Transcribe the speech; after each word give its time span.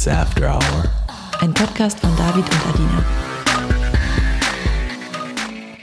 It's 0.00 0.08
After 0.08 0.54
Hour. 0.54 0.84
Ein 1.40 1.52
Podcast 1.52 2.00
von 2.00 2.08
David 2.16 2.44
und 2.46 2.66
Adina. 2.72 3.04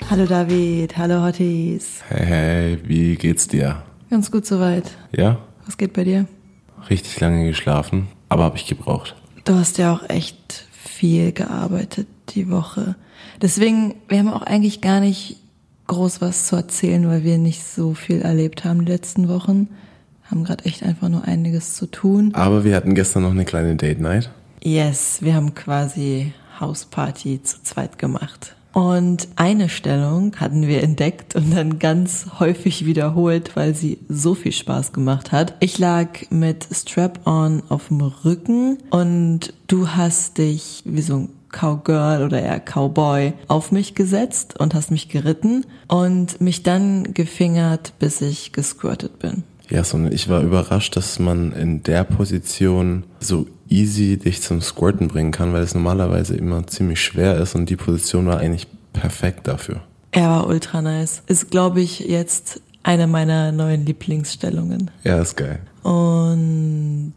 Hallo 0.10 0.26
David, 0.26 0.98
hallo 0.98 1.24
Hotties. 1.24 2.02
Hey, 2.10 2.26
hey, 2.26 2.80
wie 2.84 3.16
geht's 3.16 3.48
dir? 3.48 3.84
Ganz 4.10 4.32
gut 4.32 4.48
soweit. 4.48 4.90
Ja? 5.16 5.38
Was 5.68 5.78
geht 5.78 5.94
bei 5.94 6.04
dir? 6.04 6.26
Richtig 6.90 7.20
lange 7.20 7.46
geschlafen, 7.46 8.08
aber 8.28 8.46
habe 8.46 8.58
ich 8.58 8.66
gebraucht. 8.66 9.16
Du 9.46 9.54
hast 9.54 9.78
ja 9.78 9.94
auch 9.94 10.10
echt 10.10 10.66
viel 10.72 11.32
gearbeitet 11.32 12.08
die 12.30 12.50
Woche. 12.50 12.96
Deswegen, 13.40 13.94
wir 14.08 14.18
haben 14.18 14.34
auch 14.34 14.42
eigentlich 14.42 14.82
gar 14.82 15.00
nicht 15.00 15.38
groß 15.86 16.22
was 16.22 16.48
zu 16.48 16.56
erzählen, 16.56 17.08
weil 17.08 17.24
wir 17.24 17.38
nicht 17.38 17.64
so 17.64 17.94
viel 17.94 18.24
erlebt 18.24 18.66
haben 18.66 18.84
die 18.84 18.92
letzten 18.92 19.30
Wochen. 19.30 19.68
Haben 20.30 20.44
gerade 20.44 20.66
echt 20.66 20.84
einfach 20.84 21.10
nur 21.10 21.26
einiges 21.26 21.76
zu 21.76 21.86
tun. 21.86 22.34
Aber 22.34 22.64
wir 22.64 22.76
hatten 22.76 22.96
gestern 22.96 23.24
noch 23.24 23.32
eine 23.32 23.46
kleine 23.46 23.76
Date 23.76 24.00
Night. 24.00 24.30
Yes, 24.64 25.20
wir 25.22 25.36
haben 25.36 25.56
quasi 25.56 26.34
Hausparty 26.60 27.42
zu 27.44 27.64
zweit 27.64 27.98
gemacht. 27.98 28.56
Und 28.74 29.28
eine 29.38 29.70
Stellung 29.70 30.36
hatten 30.36 30.68
wir 30.68 30.84
entdeckt 30.84 31.36
und 31.36 31.56
dann 31.56 31.80
ganz 31.80 32.28
häufig 32.40 32.86
wiederholt, 32.86 33.56
weil 33.56 33.74
sie 33.74 33.98
so 34.08 34.36
viel 34.36 34.52
Spaß 34.52 34.94
gemacht 34.94 35.32
hat. 35.32 35.56
Ich 35.62 35.80
lag 35.80 36.10
mit 36.30 36.68
Strap-on 36.72 37.64
auf 37.70 37.88
dem 37.88 38.02
Rücken 38.02 38.78
und 38.92 39.54
du 39.66 39.90
hast 39.90 40.38
dich 40.38 40.84
wie 40.86 41.02
so 41.02 41.16
ein 41.16 41.30
Cowgirl 41.50 42.24
oder 42.24 42.40
eher 42.40 42.60
Cowboy 42.60 43.34
auf 43.48 43.72
mich 43.72 43.96
gesetzt 43.96 44.60
und 44.60 44.76
hast 44.76 44.92
mich 44.92 45.10
geritten 45.10 45.66
und 45.88 46.40
mich 46.40 46.62
dann 46.62 47.16
gefingert, 47.16 47.94
bis 47.98 48.22
ich 48.22 48.52
gesquirtet 48.52 49.18
bin. 49.18 49.44
Ja, 49.70 49.84
so, 49.84 49.98
ich 50.06 50.30
war 50.30 50.42
überrascht, 50.42 50.96
dass 50.96 51.20
man 51.20 51.52
in 51.52 51.84
der 51.84 52.04
Position 52.04 53.04
so 53.20 53.48
easy 53.70 54.18
dich 54.18 54.42
zum 54.42 54.62
Squirten 54.62 55.08
bringen 55.08 55.32
kann, 55.32 55.54
weil 55.54 55.64
es 55.64 55.74
normalerweise 55.74 56.36
immer 56.36 56.66
ziemlich 56.68 57.02
schwer 57.02 57.38
ist 57.38 57.56
und 57.56 57.70
die 57.70 57.76
Position 57.76 58.28
war 58.28 58.40
eigentlich 58.40 58.68
perfekt 58.94 59.48
dafür. 59.48 59.82
Er 60.12 60.30
war 60.30 60.48
ultra 60.48 60.82
nice. 60.82 61.22
Ist, 61.28 61.52
glaube 61.52 61.82
ich, 61.82 62.00
jetzt 62.00 62.62
eine 62.84 63.08
meiner 63.08 63.52
neuen 63.52 63.86
Lieblingsstellungen. 63.86 64.90
Ja, 65.04 65.22
ist 65.22 65.36
geil. 65.36 65.60
Und 65.84 67.14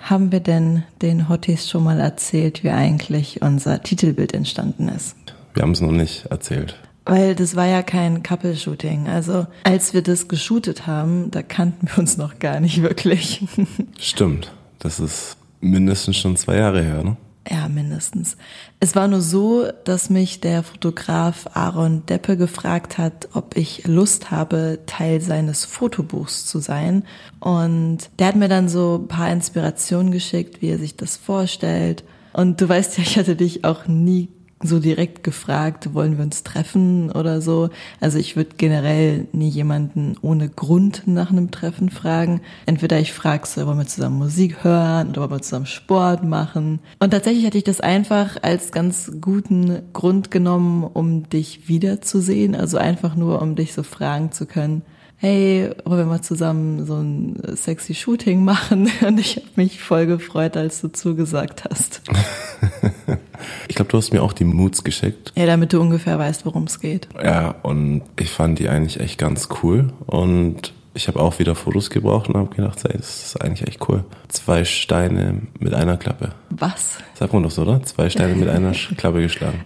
haben 0.00 0.32
wir 0.32 0.40
denn 0.40 0.82
den 1.02 1.28
Hotties 1.28 1.68
schon 1.68 1.84
mal 1.84 2.00
erzählt, 2.00 2.64
wie 2.64 2.70
eigentlich 2.70 3.42
unser 3.42 3.82
Titelbild 3.82 4.32
entstanden 4.32 4.88
ist? 4.88 5.14
Wir 5.52 5.62
haben 5.62 5.72
es 5.72 5.80
noch 5.80 5.92
nicht 5.92 6.26
erzählt. 6.26 6.76
Weil 7.04 7.34
das 7.34 7.56
war 7.56 7.66
ja 7.66 7.82
kein 7.82 8.22
Couple-Shooting. 8.22 9.08
Also 9.08 9.46
als 9.64 9.94
wir 9.94 10.02
das 10.02 10.28
geshootet 10.28 10.86
haben, 10.86 11.30
da 11.30 11.42
kannten 11.42 11.88
wir 11.88 11.98
uns 11.98 12.16
noch 12.16 12.38
gar 12.38 12.60
nicht 12.60 12.82
wirklich. 12.82 13.44
Stimmt. 13.98 14.52
Das 14.78 15.00
ist 15.00 15.36
mindestens 15.60 16.16
schon 16.16 16.36
zwei 16.36 16.56
Jahre 16.56 16.82
her, 16.82 17.02
ne? 17.02 17.16
Ja, 17.48 17.68
mindestens. 17.68 18.36
Es 18.80 18.94
war 18.94 19.08
nur 19.08 19.22
so, 19.22 19.66
dass 19.84 20.10
mich 20.10 20.40
der 20.40 20.62
Fotograf 20.62 21.48
Aaron 21.54 22.04
Deppe 22.06 22.36
gefragt 22.36 22.98
hat, 22.98 23.28
ob 23.32 23.56
ich 23.56 23.86
Lust 23.86 24.30
habe, 24.30 24.80
Teil 24.86 25.20
seines 25.20 25.64
Fotobuchs 25.64 26.46
zu 26.46 26.58
sein. 26.58 27.04
Und 27.40 28.10
der 28.18 28.28
hat 28.28 28.36
mir 28.36 28.48
dann 28.48 28.68
so 28.68 29.00
ein 29.02 29.08
paar 29.08 29.32
Inspirationen 29.32 30.12
geschickt, 30.12 30.60
wie 30.60 30.68
er 30.68 30.78
sich 30.78 30.96
das 30.96 31.16
vorstellt. 31.16 32.04
Und 32.32 32.60
du 32.60 32.68
weißt 32.68 32.98
ja, 32.98 33.02
ich 33.02 33.18
hatte 33.18 33.36
dich 33.36 33.64
auch 33.64 33.86
nie 33.88 34.28
so 34.62 34.78
direkt 34.78 35.24
gefragt, 35.24 35.94
wollen 35.94 36.18
wir 36.18 36.24
uns 36.24 36.42
treffen 36.42 37.10
oder 37.10 37.40
so. 37.40 37.70
Also 37.98 38.18
ich 38.18 38.36
würde 38.36 38.56
generell 38.58 39.26
nie 39.32 39.48
jemanden 39.48 40.16
ohne 40.20 40.50
Grund 40.50 41.02
nach 41.06 41.30
einem 41.30 41.50
Treffen 41.50 41.88
fragen. 41.88 42.42
Entweder 42.66 43.00
ich 43.00 43.12
frage 43.12 43.46
so, 43.46 43.66
wollen 43.66 43.78
wir 43.78 43.86
zusammen 43.86 44.18
Musik 44.18 44.62
hören 44.62 45.10
oder 45.10 45.22
wollen 45.22 45.30
wir 45.30 45.42
zusammen 45.42 45.66
Sport 45.66 46.24
machen. 46.24 46.80
Und 46.98 47.10
tatsächlich 47.10 47.46
hatte 47.46 47.58
ich 47.58 47.64
das 47.64 47.80
einfach 47.80 48.36
als 48.42 48.70
ganz 48.70 49.10
guten 49.20 49.80
Grund 49.94 50.30
genommen, 50.30 50.84
um 50.84 51.28
dich 51.30 51.68
wiederzusehen. 51.68 52.54
Also 52.54 52.76
einfach 52.76 53.16
nur, 53.16 53.40
um 53.40 53.56
dich 53.56 53.72
so 53.72 53.82
fragen 53.82 54.30
zu 54.30 54.44
können, 54.44 54.82
hey, 55.16 55.70
wollen 55.84 55.98
wir 55.98 56.06
mal 56.06 56.22
zusammen 56.22 56.86
so 56.86 56.96
ein 56.96 57.36
sexy 57.54 57.94
Shooting 57.94 58.44
machen? 58.44 58.90
Und 59.06 59.18
ich 59.18 59.36
habe 59.36 59.46
mich 59.56 59.80
voll 59.80 60.06
gefreut, 60.06 60.56
als 60.58 60.82
du 60.82 60.88
zugesagt 60.88 61.64
hast. 61.64 62.02
ich 63.68 63.74
glaube, 63.76 63.90
du 63.90 63.96
hast 63.98 64.12
mir 64.12 64.22
auch 64.22 64.32
die 64.32 64.44
Moods 64.44 64.84
geschickt. 64.84 65.32
Ja, 65.36 65.46
damit 65.46 65.72
du 65.72 65.80
ungefähr 65.80 66.18
weißt, 66.18 66.46
worum 66.46 66.64
es 66.64 66.80
geht. 66.80 67.08
Ja, 67.22 67.54
und 67.62 68.02
ich 68.18 68.30
fand 68.30 68.58
die 68.58 68.68
eigentlich 68.68 69.00
echt 69.00 69.18
ganz 69.18 69.48
cool. 69.62 69.92
Und 70.06 70.72
ich 70.94 71.08
habe 71.08 71.20
auch 71.20 71.38
wieder 71.38 71.54
Fotos 71.54 71.90
gebraucht 71.90 72.28
und 72.28 72.36
habe 72.36 72.54
gedacht, 72.54 72.84
ey, 72.84 72.96
das 72.96 73.26
ist 73.26 73.40
eigentlich 73.40 73.68
echt 73.68 73.88
cool. 73.88 74.04
Zwei 74.28 74.64
Steine 74.64 75.42
mit 75.58 75.72
einer 75.74 75.96
Klappe. 75.96 76.32
Was? 76.50 76.98
Sagt 77.14 77.32
man 77.32 77.42
doch 77.42 77.50
so, 77.50 77.62
oder? 77.62 77.82
Zwei 77.84 78.10
Steine 78.10 78.34
mit 78.34 78.48
einer 78.48 78.72
Klappe 78.96 79.20
geschlagen. 79.22 79.60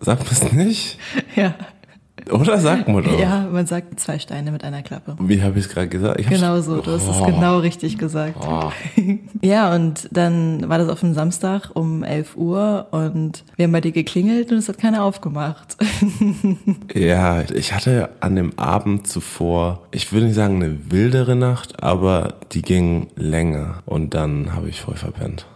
Sagt 0.00 0.24
man 0.24 0.32
es 0.32 0.52
nicht? 0.52 0.98
Ja. 1.36 1.54
Oder 2.30 2.58
sagt 2.58 2.88
man 2.88 3.04
doch? 3.04 3.18
Ja, 3.18 3.48
man 3.50 3.66
sagt 3.66 4.00
zwei 4.00 4.18
Steine 4.18 4.50
mit 4.50 4.64
einer 4.64 4.82
Klappe. 4.82 5.16
Wie 5.20 5.42
habe 5.42 5.58
ich 5.58 5.66
es 5.66 5.70
gerade 5.70 5.88
gesagt? 5.88 6.20
Ich 6.20 6.28
genau 6.28 6.60
so, 6.60 6.80
du 6.80 6.92
hast 6.92 7.08
es 7.08 7.24
genau 7.24 7.58
richtig 7.58 7.98
gesagt. 7.98 8.36
Oh. 8.40 8.70
ja, 9.42 9.74
und 9.74 10.08
dann 10.12 10.68
war 10.68 10.78
das 10.78 10.88
auf 10.88 11.02
einem 11.02 11.14
Samstag 11.14 11.70
um 11.74 12.02
11 12.02 12.36
Uhr 12.36 12.88
und 12.90 13.44
wir 13.56 13.64
haben 13.64 13.72
bei 13.72 13.80
dir 13.80 13.92
geklingelt 13.92 14.52
und 14.52 14.58
es 14.58 14.68
hat 14.68 14.78
keiner 14.78 15.04
aufgemacht. 15.04 15.76
ja, 16.94 17.42
ich 17.42 17.72
hatte 17.72 18.10
an 18.20 18.36
dem 18.36 18.58
Abend 18.58 19.06
zuvor, 19.06 19.82
ich 19.90 20.12
würde 20.12 20.26
nicht 20.26 20.36
sagen 20.36 20.62
eine 20.62 20.90
wildere 20.90 21.36
Nacht, 21.36 21.82
aber 21.82 22.34
die 22.52 22.62
ging 22.62 23.08
länger 23.16 23.82
und 23.86 24.14
dann 24.14 24.54
habe 24.54 24.68
ich 24.68 24.80
voll 24.80 24.96
verpennt. 24.96 25.46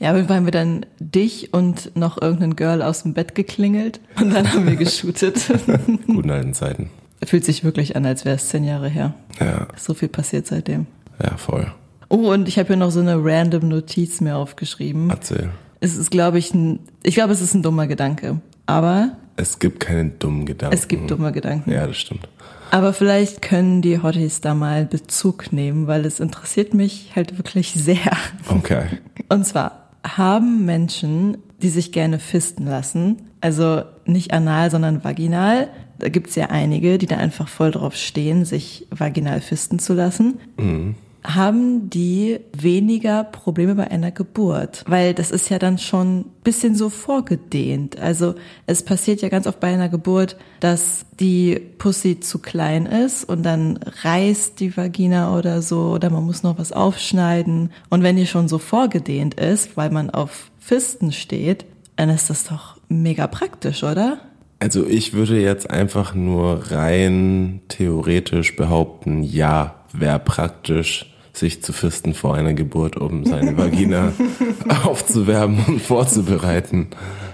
Ja, 0.00 0.10
aber 0.10 0.26
haben 0.34 0.46
wir 0.46 0.50
dann 0.50 0.86
dich 0.98 1.52
und 1.52 1.94
noch 1.94 2.20
irgendeinen 2.20 2.56
Girl 2.56 2.80
aus 2.80 3.02
dem 3.02 3.12
Bett 3.12 3.34
geklingelt 3.34 4.00
und 4.18 4.34
dann 4.34 4.50
haben 4.50 4.66
wir 4.66 4.76
geshootet. 4.76 5.52
Guten 6.06 6.30
alten 6.30 6.54
Zeiten. 6.54 6.90
Fühlt 7.22 7.44
sich 7.44 7.64
wirklich 7.64 7.96
an, 7.96 8.06
als 8.06 8.24
wäre 8.24 8.36
es 8.36 8.48
zehn 8.48 8.64
Jahre 8.64 8.88
her. 8.88 9.12
Ja. 9.38 9.68
So 9.76 9.92
viel 9.92 10.08
passiert 10.08 10.46
seitdem. 10.46 10.86
Ja, 11.22 11.36
voll. 11.36 11.70
Oh, 12.08 12.32
und 12.32 12.48
ich 12.48 12.58
habe 12.58 12.68
hier 12.68 12.76
noch 12.76 12.90
so 12.90 13.00
eine 13.00 13.22
random 13.22 13.68
Notiz 13.68 14.22
mir 14.22 14.36
aufgeschrieben. 14.36 15.10
Erzähl. 15.10 15.50
Es 15.80 15.96
ist, 15.96 16.10
glaube 16.10 16.38
ich, 16.38 16.54
ein, 16.54 16.80
ich 17.02 17.14
glaube, 17.14 17.34
es 17.34 17.42
ist 17.42 17.52
ein 17.52 17.62
dummer 17.62 17.86
Gedanke. 17.86 18.40
Aber. 18.64 19.16
Es 19.36 19.58
gibt 19.58 19.80
keine 19.80 20.10
dummen 20.10 20.46
Gedanken. 20.46 20.74
Es 20.74 20.88
gibt 20.88 21.10
dumme 21.10 21.30
Gedanken. 21.30 21.70
Ja, 21.70 21.86
das 21.86 21.98
stimmt. 21.98 22.26
Aber 22.70 22.92
vielleicht 22.92 23.42
können 23.42 23.82
die 23.82 24.02
Hotties 24.02 24.40
da 24.40 24.54
mal 24.54 24.86
Bezug 24.86 25.52
nehmen, 25.52 25.86
weil 25.86 26.06
es 26.06 26.20
interessiert 26.20 26.72
mich 26.72 27.12
halt 27.14 27.36
wirklich 27.36 27.72
sehr. 27.72 28.16
Okay. 28.48 28.86
Und 29.28 29.44
zwar, 29.44 29.79
haben 30.04 30.64
Menschen, 30.64 31.38
die 31.62 31.68
sich 31.68 31.92
gerne 31.92 32.18
fisten 32.18 32.66
lassen, 32.66 33.16
also 33.40 33.82
nicht 34.04 34.32
anal, 34.32 34.70
sondern 34.70 35.04
vaginal. 35.04 35.68
Da 35.98 36.08
gibt's 36.08 36.34
ja 36.34 36.46
einige, 36.46 36.98
die 36.98 37.06
da 37.06 37.16
einfach 37.16 37.48
voll 37.48 37.70
drauf 37.70 37.94
stehen, 37.94 38.44
sich 38.44 38.86
vaginal 38.90 39.40
fisten 39.40 39.78
zu 39.78 39.92
lassen. 39.94 40.38
Mhm. 40.56 40.94
Haben 41.22 41.90
die 41.90 42.40
weniger 42.56 43.24
Probleme 43.24 43.74
bei 43.74 43.90
einer 43.90 44.10
Geburt? 44.10 44.84
Weil 44.86 45.12
das 45.12 45.30
ist 45.30 45.50
ja 45.50 45.58
dann 45.58 45.78
schon 45.78 46.24
bisschen 46.42 46.74
so 46.74 46.88
vorgedehnt. 46.88 47.98
Also 48.00 48.34
es 48.66 48.82
passiert 48.82 49.20
ja 49.20 49.28
ganz 49.28 49.46
oft 49.46 49.60
bei 49.60 49.68
einer 49.68 49.88
Geburt, 49.88 50.36
dass 50.60 51.04
die 51.18 51.60
Pussy 51.78 52.20
zu 52.20 52.38
klein 52.38 52.86
ist 52.86 53.24
und 53.24 53.42
dann 53.42 53.78
reißt 54.02 54.60
die 54.60 54.76
Vagina 54.76 55.36
oder 55.36 55.60
so 55.60 55.90
oder 55.90 56.08
man 56.08 56.24
muss 56.24 56.42
noch 56.42 56.58
was 56.58 56.72
aufschneiden. 56.72 57.70
Und 57.90 58.02
wenn 58.02 58.16
die 58.16 58.26
schon 58.26 58.48
so 58.48 58.58
vorgedehnt 58.58 59.34
ist, 59.34 59.76
weil 59.76 59.90
man 59.90 60.10
auf 60.10 60.50
Fisten 60.58 61.12
steht, 61.12 61.66
dann 61.96 62.08
ist 62.08 62.30
das 62.30 62.44
doch 62.44 62.78
mega 62.88 63.26
praktisch, 63.26 63.84
oder? 63.84 64.20
Also 64.58 64.86
ich 64.86 65.14
würde 65.14 65.40
jetzt 65.40 65.70
einfach 65.70 66.14
nur 66.14 66.70
rein 66.70 67.60
theoretisch 67.68 68.56
behaupten, 68.56 69.22
ja, 69.22 69.74
wäre 69.92 70.18
praktisch 70.18 71.09
sich 71.32 71.62
zu 71.62 71.72
fisten 71.72 72.14
vor 72.14 72.34
einer 72.34 72.54
Geburt, 72.54 72.96
um 72.96 73.24
seine 73.24 73.56
Vagina 73.56 74.12
aufzuwärmen 74.84 75.64
und 75.66 75.82
vorzubereiten. 75.82 76.88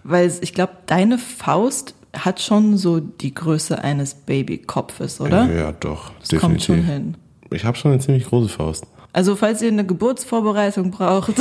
Weil 0.05 0.33
ich 0.41 0.55
glaube, 0.55 0.73
deine 0.87 1.19
Faust 1.19 1.95
hat 2.13 2.41
schon 2.41 2.77
so 2.77 3.01
die 3.01 3.35
Größe 3.35 3.83
eines 3.83 4.15
Babykopfes, 4.15 5.21
oder? 5.21 5.53
Ja, 5.53 5.73
doch. 5.73 6.13
Das 6.21 6.29
definitiv. 6.29 6.41
kommt 6.41 6.63
schon 6.63 6.85
hin. 6.85 7.17
Ich 7.51 7.65
habe 7.65 7.77
schon 7.77 7.93
eine 7.93 8.01
ziemlich 8.01 8.25
große 8.25 8.49
Faust. 8.49 8.87
Also 9.17 9.35
falls 9.35 9.63
ihr 9.63 9.69
eine 9.69 9.87
Geburtsvorbereitung 9.87 10.91
braucht. 10.91 11.33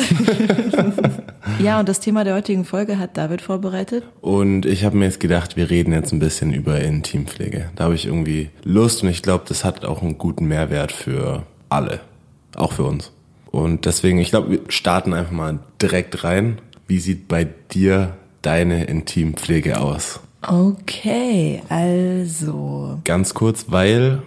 ja, 1.60 1.78
und 1.78 1.90
das 1.90 2.00
Thema 2.00 2.24
der 2.24 2.36
heutigen 2.36 2.64
Folge 2.64 2.98
hat 3.00 3.18
David 3.18 3.42
vorbereitet. 3.42 4.06
Und 4.22 4.66
ich 4.66 4.86
habe 4.86 4.96
mir 4.96 5.04
jetzt 5.04 5.20
gedacht, 5.20 5.58
wir 5.58 5.70
reden 5.70 5.92
jetzt 5.92 6.14
ein 6.14 6.20
bisschen 6.20 6.54
über 6.54 6.80
Intimpflege. 6.80 7.72
Da 7.76 7.84
habe 7.84 7.96
ich 7.96 8.06
irgendwie 8.06 8.50
Lust 8.64 9.04
und 9.04 9.10
ich 9.10 9.22
glaube, 9.22 9.44
das 9.46 9.66
hat 9.66 9.84
auch 9.84 10.02
einen 10.02 10.18
guten 10.18 10.46
Mehrwert 10.46 10.94
für 10.94 11.44
alle. 11.68 12.00
Auch 12.56 12.74
für 12.74 12.84
uns. 12.84 13.12
Und 13.52 13.86
deswegen, 13.86 14.20
ich 14.20 14.30
glaube, 14.30 14.52
wir 14.52 14.60
starten 14.70 15.14
einfach 15.14 15.32
mal 15.32 15.60
direkt 15.82 16.24
rein. 16.24 16.60
Wie 16.88 17.00
sieht 17.00 17.28
bei 17.28 17.48
dir 17.72 18.16
deine 18.42 18.86
Intimpflege 18.86 19.80
aus? 19.80 20.20
Okay, 20.42 21.62
also. 21.70 23.00
Ganz 23.04 23.34
kurz, 23.34 23.66
weil 23.70 24.22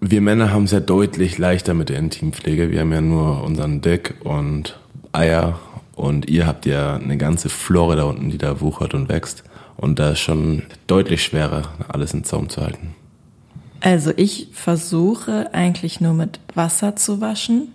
wir 0.00 0.20
Männer 0.20 0.52
haben 0.52 0.64
es 0.64 0.70
ja 0.70 0.80
deutlich 0.80 1.38
leichter 1.38 1.74
mit 1.74 1.88
der 1.88 1.98
Intimpflege. 1.98 2.70
Wir 2.70 2.80
haben 2.80 2.92
ja 2.92 3.00
nur 3.00 3.42
unseren 3.42 3.80
Dick 3.80 4.14
und 4.22 4.78
Eier 5.12 5.58
Und 5.96 6.28
ihr 6.28 6.46
habt 6.46 6.66
ja 6.66 6.96
eine 6.96 7.16
ganze 7.16 7.48
Flora 7.48 7.96
da 7.96 8.04
unten, 8.04 8.30
die 8.30 8.38
da 8.38 8.60
wuchert 8.60 8.94
und 8.94 9.08
wächst. 9.08 9.44
Und 9.76 9.98
da 9.98 10.10
ist 10.10 10.20
schon 10.20 10.62
deutlich 10.86 11.22
schwerer, 11.22 11.62
alles 11.88 12.14
in 12.14 12.24
Zaum 12.24 12.48
zu 12.48 12.62
halten. 12.62 12.94
Also 13.80 14.12
ich 14.16 14.48
versuche 14.52 15.52
eigentlich 15.52 16.00
nur 16.00 16.14
mit 16.14 16.40
Wasser 16.54 16.96
zu 16.96 17.20
waschen, 17.20 17.68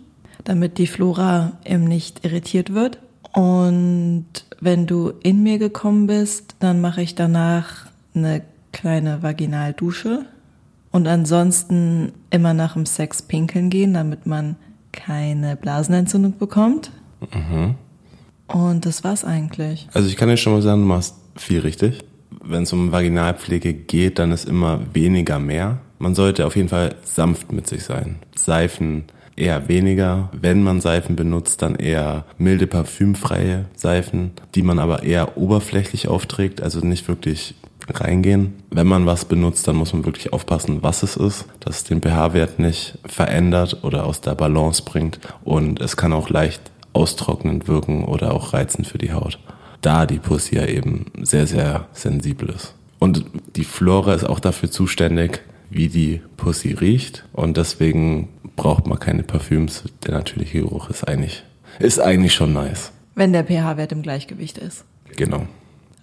damit 0.50 0.80
die 0.80 0.88
Flora 0.88 1.52
eben 1.64 1.84
nicht 1.84 2.26
irritiert 2.26 2.74
wird. 2.74 2.98
Und 3.34 4.26
wenn 4.60 4.88
du 4.88 5.14
in 5.22 5.44
mir 5.44 5.60
gekommen 5.60 6.08
bist, 6.08 6.56
dann 6.60 6.82
mache 6.82 7.04
ich 7.04 7.14
danach 7.14 7.86
eine 8.16 8.42
kleine 8.72 9.22
Vaginaldusche. 9.22 10.26
Und 10.90 11.08
ansonsten 11.08 12.14
immer 12.32 12.56
nach 12.56 12.74
dem 12.74 12.88
Sex 12.88 13.22
pinkeln 13.22 13.70
gehen, 13.70 13.94
damit 13.94 14.26
man 14.26 14.56
keine 14.92 15.56
Blasenentzündung 15.56 16.40
bekommt. 16.40 16.90
Mhm. 17.32 17.76
Und 18.48 18.88
das 18.88 19.04
war's 19.04 19.24
eigentlich. 19.24 19.88
Also 19.94 20.10
ich 20.10 20.18
kann 20.18 20.30
dir 20.30 20.38
schon 20.38 20.54
mal 20.54 20.64
sagen, 20.64 20.82
du 20.82 20.88
machst 20.88 21.14
viel 21.36 21.60
richtig. 21.60 22.00
Wenn 22.44 22.64
es 22.64 22.74
um 22.74 22.92
Vaginalpflege 22.92 23.76
geht, 23.76 24.18
dann 24.18 24.32
ist 24.32 24.50
immer 24.50 24.80
weniger 24.96 25.38
mehr. 25.38 25.78
Man 26.00 26.16
sollte 26.16 26.48
auf 26.48 26.56
jeden 26.56 26.70
Fall 26.70 26.96
sanft 27.04 27.52
mit 27.52 27.68
sich 27.68 27.84
sein. 27.84 28.16
Seifen 28.36 29.04
eher 29.40 29.68
weniger. 29.68 30.30
Wenn 30.40 30.64
man 30.64 30.82
Seifen 30.82 31.16
benutzt, 31.16 31.62
dann 31.62 31.76
eher 31.76 32.26
milde 32.38 32.68
parfümfreie 32.68 33.66
Seifen, 33.76 34.32
die 34.56 34.64
man 34.64 34.80
aber 34.80 35.04
eher 35.04 35.38
oberflächlich 35.38 36.08
aufträgt, 36.08 36.62
also 36.62 36.80
nicht 36.80 37.08
wirklich 37.08 37.56
reingehen. 37.90 38.54
Wenn 38.70 38.88
man 38.88 39.06
was 39.06 39.26
benutzt, 39.26 39.68
dann 39.68 39.76
muss 39.76 39.94
man 39.94 40.06
wirklich 40.06 40.34
aufpassen, 40.34 40.84
was 40.84 41.04
es 41.04 41.18
ist, 41.18 41.46
dass 41.60 41.78
es 41.78 41.84
den 41.86 42.02
pH-Wert 42.02 42.60
nicht 42.60 42.98
verändert 43.06 43.84
oder 43.84 44.06
aus 44.06 44.22
der 44.22 44.36
Balance 44.36 44.84
bringt. 44.84 45.20
Und 45.44 45.82
es 45.82 45.98
kann 45.98 46.14
auch 46.14 46.30
leicht 46.30 46.62
austrocknend 46.94 47.68
wirken 47.68 48.04
oder 48.04 48.34
auch 48.34 48.54
reizend 48.54 48.88
für 48.88 48.98
die 48.98 49.14
Haut. 49.14 49.40
Da 49.82 50.06
die 50.06 50.20
Pussy 50.20 50.56
ja 50.56 50.66
eben 50.66 51.06
sehr, 51.22 51.48
sehr 51.48 51.88
sensibel 51.94 52.50
ist. 52.50 52.76
Und 53.00 53.26
die 53.56 53.64
Flora 53.64 54.14
ist 54.14 54.26
auch 54.26 54.40
dafür 54.40 54.70
zuständig, 54.70 55.42
wie 55.70 55.88
die 55.88 56.22
Pussy 56.36 56.74
riecht. 56.74 57.26
Und 57.32 57.58
deswegen 57.58 58.28
braucht 58.60 58.88
man 58.88 59.00
keine 59.00 59.24
Parfüms. 59.24 59.84
Der 60.06 60.14
natürliche 60.14 60.60
Geruch 60.60 60.90
ist 60.90 61.08
eigentlich, 61.08 61.44
ist 61.80 62.00
eigentlich 62.00 62.34
schon 62.34 62.54
nice. 62.54 62.92
Wenn 63.16 63.34
der 63.34 63.44
pH-Wert 63.44 63.92
im 63.92 64.02
Gleichgewicht 64.02 64.58
ist. 64.58 64.86
Genau. 65.16 65.48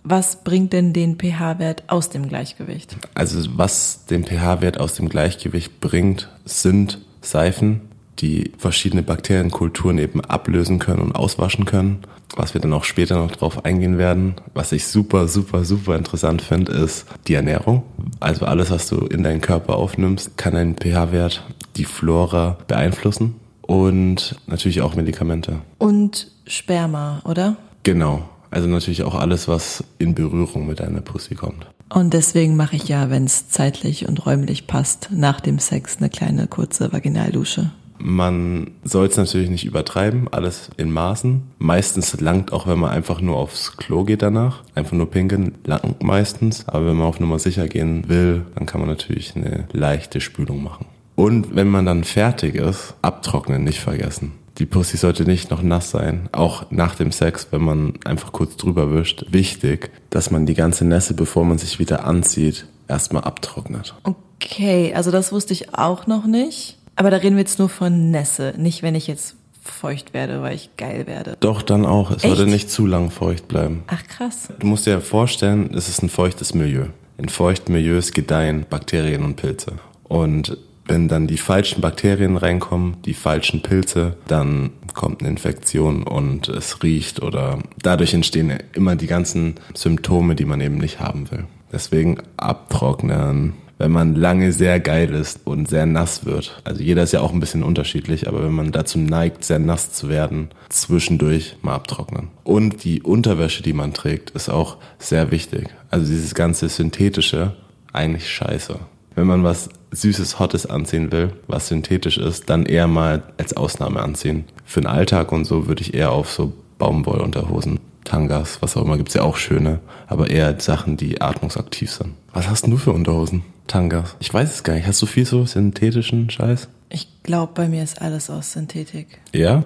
Was 0.08 0.44
bringt 0.44 0.72
denn 0.72 0.92
den 0.92 1.18
pH-Wert 1.18 1.84
aus 1.88 2.10
dem 2.10 2.28
Gleichgewicht? 2.28 2.96
Also 3.14 3.40
was 3.56 4.06
den 4.06 4.24
pH-Wert 4.24 4.78
aus 4.78 4.94
dem 4.94 5.08
Gleichgewicht 5.08 5.80
bringt, 5.80 6.28
sind 6.44 7.00
Seifen, 7.22 7.80
die 8.20 8.52
verschiedene 8.56 9.02
Bakterienkulturen 9.02 9.98
eben 9.98 10.20
ablösen 10.20 10.78
können 10.78 11.00
und 11.00 11.16
auswaschen 11.16 11.64
können. 11.64 12.02
Was 12.36 12.54
wir 12.54 12.60
dann 12.60 12.72
auch 12.72 12.84
später 12.84 13.16
noch 13.16 13.30
drauf 13.32 13.64
eingehen 13.64 13.98
werden. 13.98 14.34
Was 14.54 14.72
ich 14.72 14.86
super, 14.86 15.28
super, 15.28 15.64
super 15.64 15.96
interessant 15.96 16.42
finde, 16.42 16.72
ist 16.72 17.06
die 17.28 17.34
Ernährung. 17.34 17.82
Also 18.20 18.46
alles, 18.46 18.70
was 18.70 18.88
du 18.88 19.06
in 19.06 19.22
deinen 19.22 19.40
Körper 19.40 19.76
aufnimmst, 19.76 20.36
kann 20.36 20.54
deinen 20.54 20.76
pH-Wert, 20.76 21.44
die 21.76 21.84
Flora 21.84 22.58
beeinflussen 22.66 23.34
und 23.62 24.36
natürlich 24.46 24.80
auch 24.80 24.94
Medikamente. 24.94 25.60
Und 25.78 26.30
Sperma, 26.46 27.20
oder? 27.24 27.56
Genau. 27.82 28.28
Also 28.50 28.68
natürlich 28.68 29.02
auch 29.02 29.14
alles, 29.14 29.48
was 29.48 29.84
in 29.98 30.14
Berührung 30.14 30.66
mit 30.66 30.80
deiner 30.80 31.00
Pussy 31.00 31.34
kommt. 31.34 31.66
Und 31.88 32.14
deswegen 32.14 32.56
mache 32.56 32.76
ich 32.76 32.88
ja, 32.88 33.10
wenn 33.10 33.24
es 33.24 33.48
zeitlich 33.48 34.08
und 34.08 34.26
räumlich 34.26 34.66
passt, 34.66 35.08
nach 35.12 35.40
dem 35.40 35.58
Sex 35.58 35.98
eine 35.98 36.10
kleine 36.10 36.46
kurze 36.46 36.92
Vaginaldusche. 36.92 37.70
Man 37.98 38.72
soll 38.84 39.06
es 39.06 39.16
natürlich 39.16 39.48
nicht 39.48 39.64
übertreiben, 39.64 40.28
alles 40.30 40.70
in 40.76 40.90
Maßen. 40.90 41.42
Meistens 41.58 42.20
langt 42.20 42.52
auch, 42.52 42.66
wenn 42.66 42.78
man 42.78 42.90
einfach 42.90 43.20
nur 43.20 43.36
aufs 43.36 43.76
Klo 43.76 44.04
geht 44.04 44.22
danach. 44.22 44.62
Einfach 44.74 44.92
nur 44.92 45.10
pinkeln, 45.10 45.54
langt 45.64 46.02
meistens. 46.02 46.68
Aber 46.68 46.86
wenn 46.86 46.96
man 46.96 47.06
auf 47.06 47.20
Nummer 47.20 47.38
sicher 47.38 47.68
gehen 47.68 48.08
will, 48.08 48.44
dann 48.54 48.66
kann 48.66 48.80
man 48.80 48.90
natürlich 48.90 49.34
eine 49.34 49.66
leichte 49.72 50.20
Spülung 50.20 50.62
machen. 50.62 50.86
Und 51.16 51.56
wenn 51.56 51.68
man 51.68 51.86
dann 51.86 52.04
fertig 52.04 52.54
ist, 52.54 52.94
abtrocknen 53.02 53.64
nicht 53.64 53.80
vergessen. 53.80 54.32
Die 54.58 54.66
Pussy 54.66 54.96
sollte 54.96 55.24
nicht 55.24 55.50
noch 55.50 55.62
nass 55.62 55.90
sein. 55.90 56.28
Auch 56.32 56.70
nach 56.70 56.94
dem 56.94 57.12
Sex, 57.12 57.48
wenn 57.50 57.62
man 57.62 57.94
einfach 58.04 58.32
kurz 58.32 58.56
drüber 58.56 58.94
wischt. 58.94 59.26
Wichtig, 59.30 59.90
dass 60.10 60.30
man 60.30 60.46
die 60.46 60.54
ganze 60.54 60.84
Nässe, 60.84 61.14
bevor 61.14 61.44
man 61.44 61.58
sich 61.58 61.78
wieder 61.78 62.04
anzieht, 62.04 62.66
erstmal 62.88 63.24
abtrocknet. 63.24 63.94
Okay, 64.04 64.94
also 64.94 65.10
das 65.10 65.32
wusste 65.32 65.52
ich 65.52 65.74
auch 65.74 66.06
noch 66.06 66.26
nicht. 66.26 66.78
Aber 66.96 67.10
da 67.10 67.18
reden 67.18 67.36
wir 67.36 67.42
jetzt 67.42 67.58
nur 67.58 67.68
von 67.68 68.10
Nässe, 68.10 68.54
nicht 68.56 68.82
wenn 68.82 68.94
ich 68.94 69.06
jetzt 69.06 69.36
feucht 69.62 70.14
werde, 70.14 70.40
weil 70.40 70.54
ich 70.54 70.70
geil 70.76 71.06
werde. 71.06 71.36
Doch, 71.40 71.60
dann 71.60 71.84
auch. 71.84 72.10
Es 72.10 72.24
Echt? 72.24 72.34
sollte 72.34 72.50
nicht 72.50 72.70
zu 72.70 72.86
lang 72.86 73.10
feucht 73.10 73.48
bleiben. 73.48 73.82
Ach 73.88 74.02
krass. 74.06 74.48
Du 74.58 74.66
musst 74.66 74.86
dir 74.86 75.00
vorstellen, 75.00 75.74
es 75.74 75.88
ist 75.88 76.02
ein 76.02 76.08
feuchtes 76.08 76.54
Milieu. 76.54 76.86
In 77.18 77.28
feuchten 77.28 77.74
Milieus 77.74 78.12
gedeihen 78.12 78.64
Bakterien 78.68 79.24
und 79.24 79.36
Pilze. 79.36 79.72
Und 80.04 80.56
wenn 80.88 81.08
dann 81.08 81.26
die 81.26 81.38
falschen 81.38 81.80
Bakterien 81.80 82.36
reinkommen, 82.36 82.96
die 83.04 83.14
falschen 83.14 83.62
Pilze, 83.62 84.16
dann 84.26 84.70
kommt 84.94 85.20
eine 85.20 85.30
Infektion 85.30 86.02
und 86.02 86.48
es 86.48 86.82
riecht 86.82 87.22
oder 87.22 87.58
dadurch 87.82 88.14
entstehen 88.14 88.52
immer 88.72 88.96
die 88.96 89.06
ganzen 89.06 89.56
Symptome, 89.74 90.34
die 90.34 90.44
man 90.44 90.60
eben 90.60 90.78
nicht 90.78 91.00
haben 91.00 91.30
will. 91.30 91.44
Deswegen 91.72 92.18
abtrocknen, 92.36 93.54
wenn 93.78 93.92
man 93.92 94.14
lange 94.14 94.52
sehr 94.52 94.80
geil 94.80 95.12
ist 95.12 95.40
und 95.44 95.68
sehr 95.68 95.84
nass 95.84 96.24
wird. 96.24 96.62
Also 96.64 96.82
jeder 96.82 97.02
ist 97.02 97.12
ja 97.12 97.20
auch 97.20 97.32
ein 97.32 97.40
bisschen 97.40 97.62
unterschiedlich, 97.62 98.26
aber 98.28 98.42
wenn 98.42 98.54
man 98.54 98.72
dazu 98.72 98.98
neigt, 98.98 99.44
sehr 99.44 99.58
nass 99.58 99.92
zu 99.92 100.08
werden, 100.08 100.48
zwischendurch 100.70 101.56
mal 101.62 101.74
abtrocknen. 101.74 102.28
Und 102.44 102.84
die 102.84 103.02
Unterwäsche, 103.02 103.62
die 103.62 103.74
man 103.74 103.92
trägt, 103.92 104.30
ist 104.30 104.48
auch 104.48 104.78
sehr 104.98 105.30
wichtig. 105.30 105.68
Also 105.90 106.06
dieses 106.06 106.34
ganze 106.34 106.68
synthetische, 106.68 107.54
eigentlich 107.92 108.30
scheiße. 108.30 108.78
Wenn 109.14 109.26
man 109.26 109.44
was 109.44 109.68
süßes, 109.90 110.38
hottes 110.38 110.66
anziehen 110.66 111.12
will, 111.12 111.32
was 111.46 111.68
synthetisch 111.68 112.18
ist, 112.18 112.50
dann 112.50 112.66
eher 112.66 112.86
mal 112.86 113.22
als 113.38 113.56
Ausnahme 113.56 114.02
anziehen. 114.02 114.44
Für 114.64 114.80
den 114.80 114.88
Alltag 114.88 115.32
und 115.32 115.44
so 115.44 115.66
würde 115.66 115.82
ich 115.82 115.94
eher 115.94 116.12
auf 116.12 116.30
so 116.30 116.52
Baumwollunterhosen 116.78 117.80
Tangas, 118.04 118.62
was 118.62 118.76
auch 118.76 118.84
immer, 118.84 118.96
gibt's 118.96 119.14
ja 119.14 119.22
auch 119.22 119.36
schöne, 119.36 119.80
aber 120.06 120.30
eher 120.30 120.58
Sachen, 120.60 120.96
die 120.96 121.20
atmungsaktiv 121.20 121.90
sind. 121.90 122.14
Was 122.32 122.48
hast 122.48 122.66
du 122.66 122.76
für 122.76 122.92
Unterhosen? 122.92 123.42
Tangas? 123.66 124.16
Ich 124.20 124.32
weiß 124.32 124.54
es 124.54 124.62
gar 124.62 124.74
nicht. 124.74 124.86
Hast 124.86 125.02
du 125.02 125.06
viel 125.06 125.26
so 125.26 125.44
synthetischen 125.44 126.30
Scheiß? 126.30 126.68
Ich 126.88 127.08
glaube, 127.24 127.52
bei 127.54 127.68
mir 127.68 127.82
ist 127.82 128.00
alles 128.00 128.30
aus 128.30 128.52
Synthetik. 128.52 129.18
Ja? 129.34 129.64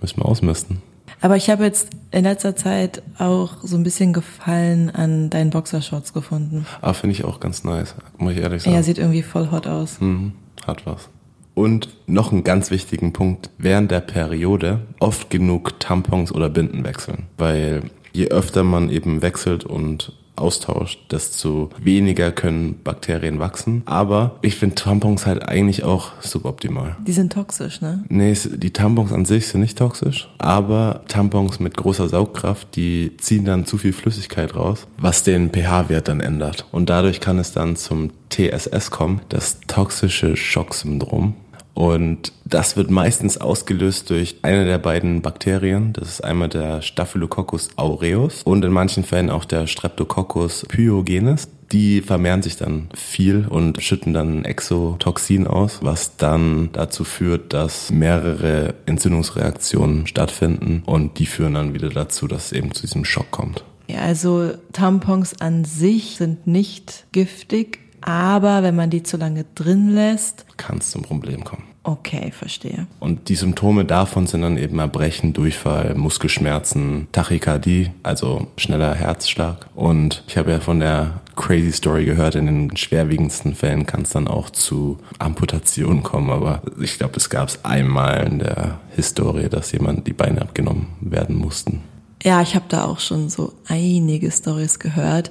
Müssen 0.00 0.18
wir 0.18 0.26
ausmisten. 0.26 0.82
Aber 1.20 1.36
ich 1.36 1.50
habe 1.50 1.64
jetzt 1.64 1.90
in 2.10 2.24
letzter 2.24 2.56
Zeit 2.56 3.02
auch 3.18 3.58
so 3.62 3.76
ein 3.76 3.82
bisschen 3.82 4.12
Gefallen 4.12 4.90
an 4.90 5.30
deinen 5.30 5.50
Boxershorts 5.50 6.12
gefunden. 6.12 6.66
Ah, 6.80 6.92
finde 6.92 7.14
ich 7.14 7.24
auch 7.24 7.40
ganz 7.40 7.64
nice, 7.64 7.94
muss 8.18 8.32
ich 8.32 8.38
ehrlich 8.38 8.62
sagen. 8.62 8.74
Ja, 8.74 8.82
sieht 8.82 8.98
irgendwie 8.98 9.22
voll 9.22 9.50
hot 9.50 9.66
aus. 9.66 10.00
Mhm, 10.00 10.32
hat 10.66 10.86
was. 10.86 11.08
Und 11.54 11.88
noch 12.06 12.32
einen 12.32 12.44
ganz 12.44 12.70
wichtigen 12.70 13.12
Punkt, 13.12 13.50
während 13.58 13.90
der 13.90 14.00
Periode 14.00 14.80
oft 14.98 15.30
genug 15.30 15.78
Tampons 15.80 16.32
oder 16.32 16.48
Binden 16.48 16.84
wechseln. 16.84 17.26
Weil 17.36 17.82
je 18.12 18.28
öfter 18.28 18.64
man 18.64 18.88
eben 18.88 19.22
wechselt 19.22 19.64
und 19.64 20.12
austauscht, 20.40 21.00
desto 21.10 21.70
weniger 21.78 22.32
können 22.32 22.80
Bakterien 22.82 23.38
wachsen. 23.38 23.82
Aber 23.86 24.38
ich 24.42 24.56
finde 24.56 24.74
Tampons 24.74 25.26
halt 25.26 25.48
eigentlich 25.48 25.84
auch 25.84 26.12
suboptimal. 26.20 26.96
Die 27.06 27.12
sind 27.12 27.32
toxisch, 27.32 27.80
ne? 27.80 28.04
Nee, 28.08 28.34
die 28.34 28.72
Tampons 28.72 29.12
an 29.12 29.24
sich 29.24 29.48
sind 29.48 29.60
nicht 29.60 29.78
toxisch, 29.78 30.28
aber 30.38 31.02
Tampons 31.08 31.60
mit 31.60 31.76
großer 31.76 32.08
Saugkraft, 32.08 32.76
die 32.76 33.16
ziehen 33.18 33.44
dann 33.44 33.66
zu 33.66 33.78
viel 33.78 33.92
Flüssigkeit 33.92 34.56
raus, 34.56 34.86
was 34.98 35.22
den 35.22 35.50
pH-Wert 35.50 36.08
dann 36.08 36.20
ändert. 36.20 36.66
Und 36.72 36.90
dadurch 36.90 37.20
kann 37.20 37.38
es 37.38 37.52
dann 37.52 37.76
zum 37.76 38.10
TSS 38.30 38.90
kommen, 38.90 39.20
das 39.28 39.60
toxische 39.66 40.36
Schocksyndrom. 40.36 41.34
Und 41.74 42.32
das 42.44 42.76
wird 42.76 42.90
meistens 42.90 43.38
ausgelöst 43.38 44.10
durch 44.10 44.36
eine 44.42 44.64
der 44.64 44.78
beiden 44.78 45.22
Bakterien. 45.22 45.92
Das 45.92 46.08
ist 46.08 46.24
einmal 46.24 46.48
der 46.48 46.82
Staphylococcus 46.82 47.70
aureus 47.76 48.42
und 48.42 48.64
in 48.64 48.72
manchen 48.72 49.04
Fällen 49.04 49.30
auch 49.30 49.44
der 49.44 49.66
Streptococcus 49.66 50.66
pyogenes. 50.68 51.48
Die 51.72 52.00
vermehren 52.00 52.42
sich 52.42 52.56
dann 52.56 52.88
viel 52.94 53.46
und 53.48 53.80
schütten 53.80 54.12
dann 54.12 54.44
Exotoxin 54.44 55.46
aus, 55.46 55.78
was 55.82 56.16
dann 56.16 56.70
dazu 56.72 57.04
führt, 57.04 57.52
dass 57.52 57.92
mehrere 57.92 58.74
Entzündungsreaktionen 58.86 60.08
stattfinden 60.08 60.82
und 60.84 61.20
die 61.20 61.26
führen 61.26 61.54
dann 61.54 61.72
wieder 61.72 61.88
dazu, 61.88 62.26
dass 62.26 62.46
es 62.46 62.52
eben 62.52 62.72
zu 62.72 62.82
diesem 62.82 63.04
Schock 63.04 63.30
kommt. 63.30 63.64
Ja, 63.86 64.00
also 64.00 64.52
Tampons 64.72 65.40
an 65.40 65.64
sich 65.64 66.16
sind 66.16 66.46
nicht 66.46 67.06
giftig, 67.12 67.78
aber 68.02 68.62
wenn 68.62 68.76
man 68.76 68.90
die 68.90 69.02
zu 69.02 69.16
lange 69.16 69.44
drin 69.54 69.94
lässt, 69.94 70.46
kann 70.56 70.78
es 70.78 70.90
zum 70.90 71.02
Problem 71.02 71.44
kommen. 71.44 71.64
Okay, 71.82 72.30
verstehe. 72.30 72.86
Und 72.98 73.30
die 73.30 73.34
Symptome 73.34 73.86
davon 73.86 74.26
sind 74.26 74.42
dann 74.42 74.58
eben 74.58 74.78
Erbrechen, 74.78 75.32
Durchfall, 75.32 75.94
Muskelschmerzen, 75.94 77.08
Tachykardie, 77.12 77.90
also 78.02 78.48
schneller 78.58 78.94
Herzschlag. 78.94 79.66
Und 79.74 80.22
ich 80.28 80.36
habe 80.36 80.50
ja 80.50 80.60
von 80.60 80.80
der 80.80 81.20
Crazy 81.36 81.72
Story 81.72 82.04
gehört, 82.04 82.34
in 82.34 82.44
den 82.44 82.76
schwerwiegendsten 82.76 83.54
Fällen 83.54 83.86
kann 83.86 84.02
es 84.02 84.10
dann 84.10 84.28
auch 84.28 84.50
zu 84.50 84.98
Amputationen 85.18 86.02
kommen. 86.02 86.28
Aber 86.28 86.60
ich 86.80 86.98
glaube, 86.98 87.16
es 87.16 87.30
gab 87.30 87.48
es 87.48 87.64
einmal 87.64 88.26
in 88.26 88.40
der 88.40 88.78
Historie, 88.94 89.48
dass 89.48 89.72
jemand 89.72 90.06
die 90.06 90.12
Beine 90.12 90.42
abgenommen 90.42 90.88
werden 91.00 91.36
mussten. 91.36 91.80
Ja, 92.22 92.42
ich 92.42 92.54
habe 92.54 92.66
da 92.68 92.84
auch 92.84 93.00
schon 93.00 93.30
so 93.30 93.54
einige 93.66 94.30
Stories 94.30 94.78
gehört. 94.78 95.30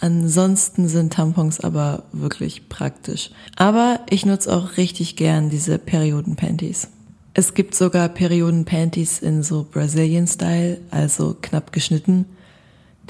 Ansonsten 0.00 0.88
sind 0.88 1.12
Tampons 1.12 1.60
aber 1.60 2.04
wirklich 2.12 2.68
praktisch. 2.68 3.30
Aber 3.56 4.00
ich 4.08 4.24
nutze 4.24 4.54
auch 4.54 4.78
richtig 4.78 5.16
gern 5.16 5.50
diese 5.50 5.78
Periodenpanties. 5.78 6.88
Es 7.34 7.54
gibt 7.54 7.74
sogar 7.74 8.08
Periodenpanties 8.08 9.20
in 9.20 9.42
so 9.42 9.66
Brazilian 9.70 10.26
Style, 10.26 10.78
also 10.90 11.36
knapp 11.40 11.72
geschnitten. 11.72 12.24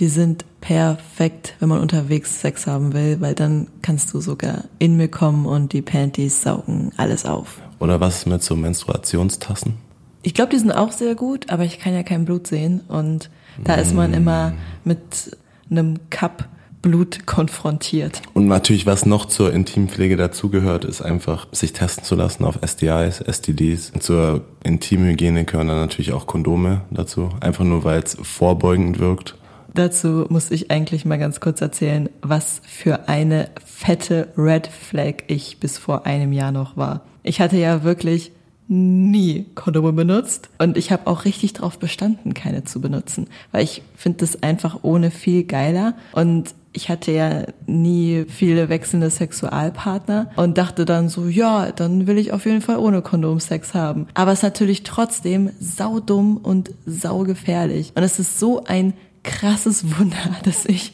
Die 0.00 0.08
sind 0.08 0.44
perfekt, 0.60 1.54
wenn 1.60 1.68
man 1.68 1.80
unterwegs 1.80 2.40
Sex 2.40 2.66
haben 2.66 2.92
will, 2.92 3.20
weil 3.20 3.34
dann 3.34 3.68
kannst 3.82 4.12
du 4.12 4.20
sogar 4.20 4.64
in 4.78 4.96
mir 4.96 5.08
kommen 5.08 5.46
und 5.46 5.72
die 5.72 5.82
Panties 5.82 6.42
saugen 6.42 6.92
alles 6.96 7.24
auf. 7.24 7.60
Oder 7.78 8.00
was 8.00 8.26
mit 8.26 8.42
so 8.42 8.56
Menstruationstassen? 8.56 9.74
Ich 10.22 10.34
glaube, 10.34 10.50
die 10.50 10.58
sind 10.58 10.72
auch 10.72 10.92
sehr 10.92 11.14
gut, 11.14 11.50
aber 11.50 11.64
ich 11.64 11.78
kann 11.78 11.94
ja 11.94 12.02
kein 12.02 12.24
Blut 12.24 12.46
sehen 12.46 12.80
und 12.88 13.30
da 13.64 13.74
ist 13.74 13.94
man 13.94 14.12
immer 14.12 14.52
mit 14.84 15.36
einem 15.70 15.98
Cup 16.10 16.46
Blut 16.82 17.26
konfrontiert. 17.26 18.22
Und 18.32 18.46
natürlich, 18.46 18.86
was 18.86 19.04
noch 19.06 19.26
zur 19.26 19.52
Intimpflege 19.52 20.16
dazugehört, 20.16 20.84
ist 20.84 21.02
einfach, 21.02 21.46
sich 21.52 21.72
testen 21.72 22.04
zu 22.04 22.14
lassen 22.14 22.44
auf 22.44 22.58
STIs, 22.64 23.18
STDs. 23.20 23.92
Zur 24.00 24.42
Intimhygiene 24.64 25.44
gehören 25.44 25.68
dann 25.68 25.80
natürlich 25.80 26.12
auch 26.12 26.26
Kondome 26.26 26.82
dazu. 26.90 27.30
Einfach 27.40 27.64
nur, 27.64 27.84
weil 27.84 28.02
es 28.02 28.16
vorbeugend 28.22 28.98
wirkt. 28.98 29.36
Dazu 29.74 30.26
muss 30.28 30.50
ich 30.50 30.70
eigentlich 30.70 31.04
mal 31.04 31.18
ganz 31.18 31.38
kurz 31.40 31.60
erzählen, 31.60 32.08
was 32.22 32.60
für 32.66 33.08
eine 33.08 33.50
fette 33.64 34.28
Red 34.36 34.66
Flag 34.66 35.24
ich 35.28 35.58
bis 35.60 35.78
vor 35.78 36.06
einem 36.06 36.32
Jahr 36.32 36.50
noch 36.50 36.76
war. 36.76 37.02
Ich 37.22 37.40
hatte 37.40 37.56
ja 37.56 37.84
wirklich 37.84 38.32
nie 38.68 39.46
Kondome 39.56 39.92
benutzt 39.92 40.48
und 40.58 40.76
ich 40.76 40.92
habe 40.92 41.08
auch 41.08 41.24
richtig 41.24 41.54
darauf 41.54 41.78
bestanden, 41.78 42.34
keine 42.34 42.62
zu 42.62 42.80
benutzen, 42.80 43.26
weil 43.50 43.64
ich 43.64 43.82
finde 43.96 44.18
das 44.18 44.44
einfach 44.44 44.78
ohne 44.82 45.10
viel 45.10 45.42
geiler 45.42 45.94
und 46.12 46.54
ich 46.72 46.88
hatte 46.88 47.12
ja 47.12 47.44
nie 47.66 48.26
viele 48.28 48.68
wechselnde 48.68 49.10
Sexualpartner 49.10 50.30
und 50.36 50.56
dachte 50.56 50.84
dann 50.84 51.08
so, 51.08 51.26
ja, 51.26 51.72
dann 51.72 52.06
will 52.06 52.18
ich 52.18 52.32
auf 52.32 52.46
jeden 52.46 52.60
Fall 52.60 52.78
ohne 52.78 53.02
Kondom 53.02 53.40
Sex 53.40 53.74
haben. 53.74 54.06
Aber 54.14 54.32
es 54.32 54.40
ist 54.40 54.44
natürlich 54.44 54.84
trotzdem 54.84 55.50
saudumm 55.58 56.36
und 56.36 56.70
saugefährlich. 56.86 57.92
Und 57.96 58.02
es 58.02 58.18
ist 58.18 58.38
so 58.38 58.64
ein 58.64 58.94
krasses 59.24 59.98
Wunder, 59.98 60.36
dass 60.44 60.64
ich 60.64 60.92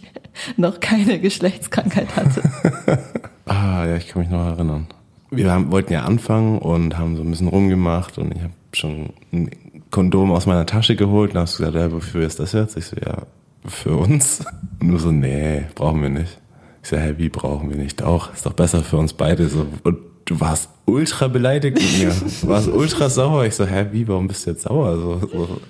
noch 0.56 0.80
keine 0.80 1.18
Geschlechtskrankheit 1.18 2.16
hatte. 2.16 2.42
ah, 3.46 3.86
ja, 3.86 3.96
ich 3.96 4.08
kann 4.08 4.22
mich 4.22 4.30
noch 4.30 4.46
erinnern. 4.46 4.86
Wir 5.30 5.50
haben, 5.50 5.70
wollten 5.72 5.92
ja 5.92 6.04
anfangen 6.04 6.58
und 6.58 6.96
haben 6.96 7.16
so 7.16 7.22
ein 7.22 7.30
bisschen 7.30 7.48
rumgemacht 7.48 8.16
und 8.16 8.34
ich 8.34 8.42
habe 8.42 8.52
schon 8.72 9.10
ein 9.32 9.50
Kondom 9.90 10.30
aus 10.32 10.46
meiner 10.46 10.66
Tasche 10.66 10.96
geholt 10.96 11.34
und 11.34 11.40
hast 11.40 11.58
gesagt, 11.58 11.74
ja, 11.74 11.90
wofür 11.92 12.26
ist 12.26 12.38
das 12.38 12.52
jetzt? 12.52 12.76
Ich 12.76 12.86
so, 12.86 12.96
ja, 12.96 13.22
für 13.68 13.96
uns. 13.96 14.44
Nur 14.80 14.98
so, 14.98 15.12
nee, 15.12 15.66
brauchen 15.74 16.02
wir 16.02 16.08
nicht. 16.08 16.40
Ich 16.82 16.88
so, 16.88 16.96
hä, 16.96 17.14
wie 17.16 17.28
brauchen 17.28 17.70
wir 17.70 17.76
nicht? 17.76 18.02
Auch, 18.02 18.32
ist 18.32 18.46
doch 18.46 18.52
besser 18.52 18.82
für 18.82 18.96
uns 18.96 19.12
beide. 19.12 19.48
So, 19.48 19.66
und 19.82 19.98
du 20.24 20.40
warst 20.40 20.70
ultra 20.84 21.28
beleidigt 21.28 21.76
mit 21.76 21.98
mir. 21.98 22.14
Du 22.42 22.48
warst 22.48 22.68
ultra 22.68 23.08
sauer. 23.08 23.44
Ich 23.44 23.54
so, 23.54 23.66
hä, 23.66 23.86
wie, 23.92 24.06
warum 24.06 24.28
bist 24.28 24.46
du 24.46 24.50
jetzt 24.50 24.62
sauer? 24.62 24.96
So, 24.96 25.20
so 25.26 25.60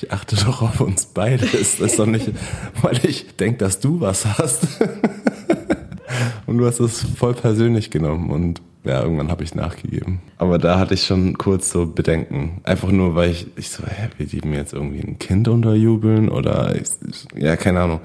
ich 0.00 0.12
achte 0.12 0.36
doch 0.36 0.62
auf 0.62 0.80
uns 0.80 1.06
beide. 1.06 1.44
Ist 1.44 1.80
das 1.80 1.96
doch 1.96 2.06
nicht, 2.06 2.30
weil 2.82 3.04
ich 3.04 3.36
denk, 3.36 3.58
dass 3.58 3.80
du 3.80 4.00
was 4.00 4.26
hast. 4.38 4.66
Und 6.46 6.58
du 6.58 6.66
hast 6.66 6.80
es 6.80 7.02
voll 7.16 7.34
persönlich 7.34 7.90
genommen 7.90 8.30
und 8.30 8.62
ja, 8.88 9.02
irgendwann 9.02 9.30
habe 9.30 9.44
ich 9.44 9.54
nachgegeben. 9.54 10.20
Aber 10.38 10.58
da 10.58 10.78
hatte 10.78 10.94
ich 10.94 11.04
schon 11.04 11.36
kurz 11.36 11.70
so 11.70 11.86
Bedenken. 11.86 12.60
Einfach 12.64 12.90
nur, 12.90 13.14
weil 13.14 13.30
ich, 13.30 13.46
ich 13.56 13.70
so, 13.70 13.84
hä, 13.84 14.08
will 14.16 14.26
die 14.26 14.46
mir 14.46 14.56
jetzt 14.56 14.72
irgendwie 14.72 15.00
ein 15.00 15.18
Kind 15.18 15.46
unterjubeln 15.48 16.28
oder, 16.28 16.74
ich, 16.74 16.88
ja, 17.36 17.56
keine 17.56 17.80
Ahnung. 17.80 18.00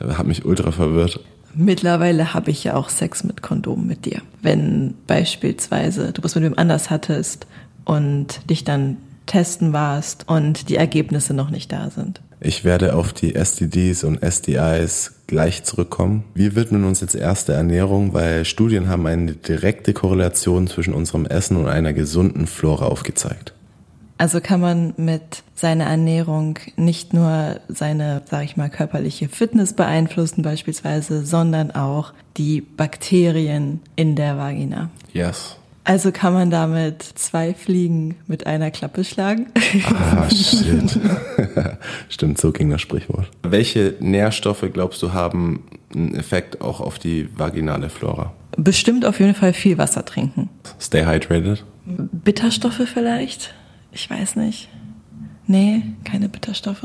Hat 0.00 0.26
mich 0.26 0.44
ultra 0.44 0.70
verwirrt. 0.70 1.20
Mittlerweile 1.54 2.34
habe 2.34 2.50
ich 2.50 2.62
ja 2.64 2.74
auch 2.74 2.88
Sex 2.88 3.24
mit 3.24 3.42
Kondom 3.42 3.86
mit 3.86 4.04
dir. 4.04 4.22
Wenn 4.42 4.94
beispielsweise 5.06 6.12
du 6.12 6.22
was 6.22 6.34
mit 6.34 6.44
wem 6.44 6.56
anders 6.56 6.90
hattest 6.90 7.46
und 7.84 8.48
dich 8.48 8.64
dann 8.64 8.98
testen 9.26 9.72
warst 9.72 10.28
und 10.28 10.68
die 10.68 10.76
Ergebnisse 10.76 11.34
noch 11.34 11.50
nicht 11.50 11.72
da 11.72 11.90
sind. 11.90 12.20
Ich 12.40 12.64
werde 12.64 12.94
auf 12.94 13.12
die 13.12 13.34
STDs 13.34 14.04
und 14.04 14.22
SDIs 14.22 15.14
gleich 15.26 15.64
zurückkommen. 15.64 16.24
Wir 16.34 16.54
widmen 16.54 16.84
uns 16.84 17.00
jetzt 17.00 17.16
erst 17.16 17.48
der 17.48 17.56
Ernährung, 17.56 18.14
weil 18.14 18.44
Studien 18.44 18.88
haben 18.88 19.06
eine 19.06 19.32
direkte 19.32 19.92
Korrelation 19.92 20.68
zwischen 20.68 20.94
unserem 20.94 21.26
Essen 21.26 21.56
und 21.56 21.66
einer 21.66 21.92
gesunden 21.92 22.46
Flora 22.46 22.86
aufgezeigt. 22.86 23.54
Also 24.18 24.40
kann 24.40 24.60
man 24.60 24.94
mit 24.96 25.44
seiner 25.54 25.84
Ernährung 25.84 26.58
nicht 26.76 27.12
nur 27.12 27.60
seine, 27.68 28.22
sag 28.28 28.44
ich 28.44 28.56
mal, 28.56 28.68
körperliche 28.68 29.28
Fitness 29.28 29.74
beeinflussen 29.74 30.42
beispielsweise, 30.42 31.24
sondern 31.24 31.70
auch 31.70 32.12
die 32.36 32.60
Bakterien 32.60 33.80
in 33.94 34.16
der 34.16 34.36
Vagina. 34.36 34.90
Yes. 35.12 35.57
Also 35.88 36.12
kann 36.12 36.34
man 36.34 36.50
damit 36.50 37.02
zwei 37.02 37.54
Fliegen 37.54 38.16
mit 38.26 38.46
einer 38.46 38.70
Klappe 38.70 39.04
schlagen? 39.04 39.46
Ah, 39.90 40.28
shit. 40.30 41.00
Stimmt, 42.10 42.38
so 42.38 42.52
ging 42.52 42.68
das 42.68 42.82
Sprichwort. 42.82 43.30
Welche 43.42 43.94
Nährstoffe 43.98 44.66
glaubst 44.70 45.00
du 45.02 45.14
haben 45.14 45.64
einen 45.94 46.14
Effekt 46.14 46.60
auch 46.60 46.82
auf 46.82 46.98
die 46.98 47.30
vaginale 47.34 47.88
Flora? 47.88 48.34
Bestimmt 48.58 49.06
auf 49.06 49.18
jeden 49.18 49.34
Fall 49.34 49.54
viel 49.54 49.78
Wasser 49.78 50.04
trinken. 50.04 50.50
Stay 50.78 51.06
hydrated? 51.06 51.64
Bitterstoffe 51.86 52.82
vielleicht? 52.86 53.54
Ich 53.90 54.10
weiß 54.10 54.36
nicht. 54.36 54.68
Nee, 55.46 55.84
keine 56.04 56.28
Bitterstoffe. 56.28 56.82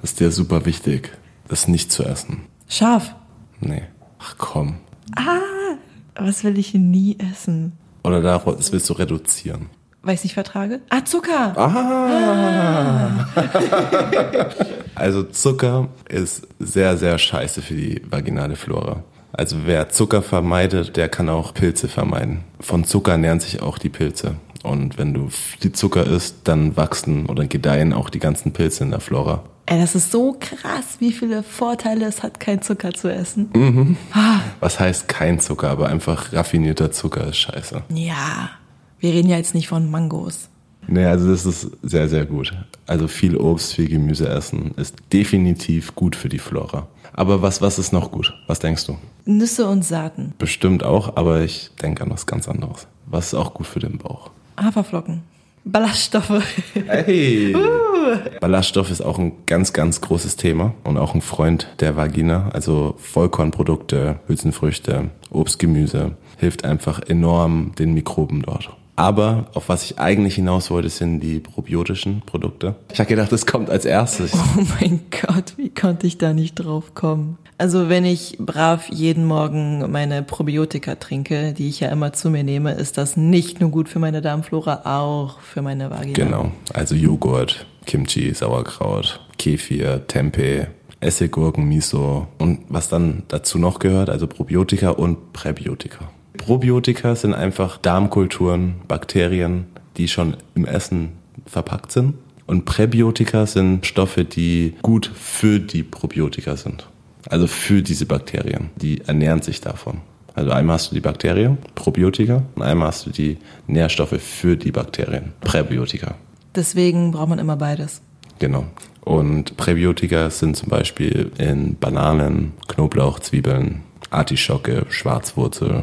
Das 0.00 0.12
ist 0.12 0.20
dir 0.20 0.30
super 0.30 0.64
wichtig, 0.64 1.12
das 1.46 1.68
nicht 1.68 1.92
zu 1.92 2.04
essen. 2.04 2.40
Scharf? 2.70 3.14
Nee. 3.60 3.82
Ach 4.18 4.36
komm. 4.38 4.76
Ah, 5.14 5.76
was 6.14 6.42
will 6.42 6.58
ich 6.58 6.72
nie 6.72 7.18
essen? 7.18 7.72
Oder 8.02 8.20
darauf, 8.20 8.56
das 8.56 8.72
willst 8.72 8.88
du 8.88 8.94
reduzieren? 8.94 9.68
Weil 10.02 10.14
ich 10.14 10.22
nicht 10.24 10.34
vertrage? 10.34 10.80
Ah, 10.88 11.04
Zucker! 11.04 11.52
Ah. 11.56 13.26
also 14.94 15.24
Zucker 15.24 15.88
ist 16.08 16.48
sehr, 16.58 16.96
sehr 16.96 17.18
scheiße 17.18 17.60
für 17.60 17.74
die 17.74 18.00
vaginale 18.08 18.56
Flora. 18.56 19.02
Also 19.32 19.58
wer 19.64 19.90
Zucker 19.90 20.22
vermeidet, 20.22 20.96
der 20.96 21.08
kann 21.08 21.28
auch 21.28 21.52
Pilze 21.52 21.88
vermeiden. 21.88 22.44
Von 22.60 22.84
Zucker 22.84 23.12
ernähren 23.12 23.40
sich 23.40 23.60
auch 23.60 23.78
die 23.78 23.90
Pilze. 23.90 24.36
Und 24.62 24.98
wenn 24.98 25.14
du 25.14 25.28
viel 25.28 25.72
Zucker 25.72 26.06
isst, 26.06 26.36
dann 26.44 26.76
wachsen 26.76 27.26
oder 27.26 27.46
gedeihen 27.46 27.92
auch 27.92 28.10
die 28.10 28.18
ganzen 28.18 28.52
Pilze 28.52 28.84
in 28.84 28.90
der 28.90 29.00
Flora. 29.00 29.42
Ey, 29.66 29.80
das 29.80 29.94
ist 29.94 30.10
so 30.10 30.36
krass, 30.38 30.96
wie 30.98 31.12
viele 31.12 31.42
Vorteile 31.42 32.06
es 32.06 32.22
hat, 32.22 32.40
kein 32.40 32.60
Zucker 32.60 32.92
zu 32.92 33.08
essen. 33.08 33.50
Mhm. 33.54 33.96
Ah. 34.12 34.40
Was 34.58 34.80
heißt 34.80 35.06
kein 35.08 35.38
Zucker, 35.38 35.70
aber 35.70 35.88
einfach 35.88 36.32
raffinierter 36.32 36.90
Zucker 36.90 37.28
ist 37.28 37.36
scheiße. 37.36 37.84
Ja, 37.94 38.50
wir 38.98 39.12
reden 39.12 39.28
ja 39.28 39.36
jetzt 39.36 39.54
nicht 39.54 39.68
von 39.68 39.90
Mangos. 39.90 40.48
Nee, 40.88 41.04
also 41.04 41.30
das 41.30 41.46
ist 41.46 41.70
sehr, 41.82 42.08
sehr 42.08 42.26
gut. 42.26 42.52
Also 42.86 43.06
viel 43.06 43.36
Obst, 43.36 43.74
viel 43.74 43.88
Gemüse 43.88 44.28
essen 44.28 44.72
ist 44.76 44.96
definitiv 45.12 45.94
gut 45.94 46.16
für 46.16 46.28
die 46.28 46.40
Flora. 46.40 46.88
Aber 47.12 47.42
was, 47.42 47.62
was 47.62 47.78
ist 47.78 47.92
noch 47.92 48.10
gut? 48.10 48.34
Was 48.48 48.58
denkst 48.58 48.86
du? 48.86 48.96
Nüsse 49.24 49.68
und 49.68 49.84
Saaten. 49.84 50.34
Bestimmt 50.38 50.82
auch, 50.82 51.16
aber 51.16 51.42
ich 51.42 51.70
denke 51.80 52.02
an 52.02 52.10
was 52.10 52.26
ganz 52.26 52.48
anderes. 52.48 52.88
Was 53.06 53.28
ist 53.28 53.34
auch 53.34 53.54
gut 53.54 53.66
für 53.66 53.78
den 53.78 53.98
Bauch? 53.98 54.30
Haferflocken. 54.60 55.22
Ballaststoffe. 55.64 56.42
Hey! 56.86 57.54
Uh. 58.00 58.16
Ballaststoff 58.40 58.90
ist 58.90 59.02
auch 59.02 59.18
ein 59.18 59.32
ganz, 59.44 59.74
ganz 59.74 60.00
großes 60.00 60.36
Thema 60.36 60.74
und 60.84 60.96
auch 60.96 61.14
ein 61.14 61.20
Freund 61.20 61.68
der 61.80 61.96
Vagina. 61.96 62.48
Also 62.52 62.94
Vollkornprodukte, 62.98 64.20
Hülsenfrüchte, 64.26 65.10
Obst, 65.30 65.58
Gemüse 65.58 66.16
hilft 66.38 66.64
einfach 66.64 67.00
enorm 67.06 67.72
den 67.78 67.92
Mikroben 67.92 68.42
dort. 68.42 68.70
Aber 69.00 69.46
auf 69.54 69.70
was 69.70 69.82
ich 69.84 69.98
eigentlich 69.98 70.34
hinaus 70.34 70.70
wollte, 70.70 70.90
sind 70.90 71.20
die 71.20 71.40
probiotischen 71.40 72.20
Produkte. 72.20 72.74
Ich 72.92 72.98
habe 72.98 73.08
gedacht, 73.08 73.32
das 73.32 73.46
kommt 73.46 73.70
als 73.70 73.86
erstes. 73.86 74.34
Oh 74.34 74.62
mein 74.78 75.00
Gott, 75.10 75.54
wie 75.56 75.70
konnte 75.70 76.06
ich 76.06 76.18
da 76.18 76.34
nicht 76.34 76.56
drauf 76.56 76.92
kommen? 76.94 77.38
Also 77.56 77.88
wenn 77.88 78.04
ich 78.04 78.36
brav 78.38 78.90
jeden 78.90 79.24
Morgen 79.24 79.90
meine 79.90 80.22
Probiotika 80.22 80.96
trinke, 80.96 81.54
die 81.54 81.70
ich 81.70 81.80
ja 81.80 81.88
immer 81.88 82.12
zu 82.12 82.28
mir 82.28 82.44
nehme, 82.44 82.72
ist 82.72 82.98
das 82.98 83.16
nicht 83.16 83.58
nur 83.58 83.70
gut 83.70 83.88
für 83.88 84.00
meine 84.00 84.20
Darmflora, 84.20 84.82
auch 84.84 85.40
für 85.40 85.62
meine 85.62 85.90
Vagina. 85.90 86.12
Genau, 86.12 86.52
also 86.74 86.94
Joghurt, 86.94 87.64
Kimchi, 87.86 88.34
Sauerkraut, 88.34 89.20
Kefir, 89.38 90.06
Tempeh, 90.08 90.66
Essiggurken, 91.00 91.64
Miso 91.64 92.26
und 92.36 92.60
was 92.68 92.90
dann 92.90 93.22
dazu 93.28 93.58
noch 93.58 93.78
gehört, 93.78 94.10
also 94.10 94.26
Probiotika 94.26 94.90
und 94.90 95.32
Präbiotika. 95.32 96.10
Probiotika 96.40 97.14
sind 97.14 97.34
einfach 97.34 97.76
Darmkulturen, 97.76 98.76
Bakterien, 98.88 99.66
die 99.98 100.08
schon 100.08 100.38
im 100.54 100.64
Essen 100.64 101.10
verpackt 101.44 101.92
sind. 101.92 102.14
Und 102.46 102.64
Präbiotika 102.64 103.44
sind 103.44 103.84
Stoffe, 103.84 104.24
die 104.24 104.74
gut 104.80 105.10
für 105.14 105.60
die 105.60 105.82
Probiotika 105.82 106.56
sind. 106.56 106.88
Also 107.28 107.46
für 107.46 107.82
diese 107.82 108.06
Bakterien. 108.06 108.70
Die 108.76 109.02
ernähren 109.02 109.42
sich 109.42 109.60
davon. 109.60 109.98
Also 110.34 110.50
einmal 110.50 110.74
hast 110.74 110.90
du 110.90 110.94
die 110.94 111.02
Bakterien, 111.02 111.58
Probiotika, 111.74 112.42
und 112.54 112.62
einmal 112.62 112.88
hast 112.88 113.04
du 113.04 113.10
die 113.10 113.36
Nährstoffe 113.66 114.18
für 114.18 114.56
die 114.56 114.72
Bakterien, 114.72 115.32
Präbiotika. 115.42 116.14
Deswegen 116.54 117.10
braucht 117.10 117.28
man 117.28 117.38
immer 117.38 117.56
beides. 117.56 118.00
Genau. 118.38 118.64
Und 119.02 119.58
Präbiotika 119.58 120.30
sind 120.30 120.56
zum 120.56 120.70
Beispiel 120.70 121.32
in 121.36 121.76
Bananen, 121.76 122.54
Knoblauch, 122.66 123.18
Zwiebeln, 123.18 123.82
Artischocke, 124.08 124.86
Schwarzwurzel. 124.88 125.82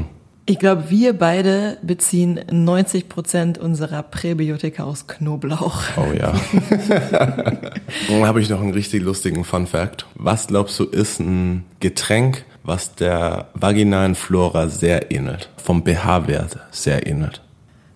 Ich 0.49 0.59
glaube, 0.59 0.89
wir 0.89 1.11
beide 1.11 1.77
beziehen 1.81 2.39
90 2.49 3.09
Prozent 3.09 3.57
unserer 3.57 4.01
Präbiotika 4.01 4.85
aus 4.85 5.05
Knoblauch. 5.05 5.81
Oh 5.97 6.13
ja. 6.17 6.33
Dann 8.07 8.25
habe 8.25 8.39
ich 8.39 8.49
noch 8.49 8.61
einen 8.61 8.71
richtig 8.71 9.03
lustigen 9.03 9.43
Fun 9.43 9.67
Fact. 9.67 10.05
Was 10.15 10.47
glaubst 10.47 10.79
du 10.79 10.85
ist 10.85 11.19
ein 11.19 11.65
Getränk, 11.81 12.45
was 12.63 12.95
der 12.95 13.49
vaginalen 13.55 14.15
Flora 14.15 14.69
sehr 14.69 15.11
ähnelt? 15.11 15.49
Vom 15.57 15.83
pH-Wert 15.83 16.57
sehr 16.71 17.05
ähnelt. 17.05 17.41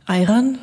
Ayran? 0.06 0.60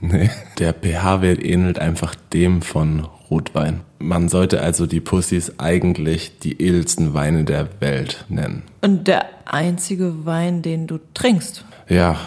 Nee. 0.00 0.30
Der 0.60 0.72
pH-Wert 0.72 1.44
ähnelt 1.44 1.80
einfach 1.80 2.14
dem 2.32 2.62
von 2.62 3.08
Rotwein. 3.32 3.80
Man 3.98 4.28
sollte 4.28 4.60
also 4.60 4.86
die 4.86 5.00
Pussys 5.00 5.58
eigentlich 5.58 6.38
die 6.40 6.60
edelsten 6.60 7.14
Weine 7.14 7.44
der 7.44 7.66
Welt 7.80 8.26
nennen. 8.28 8.64
Und 8.82 9.08
der 9.08 9.24
einzige 9.46 10.26
Wein, 10.26 10.60
den 10.60 10.86
du 10.86 10.98
trinkst. 11.14 11.64
Ja. 11.88 12.18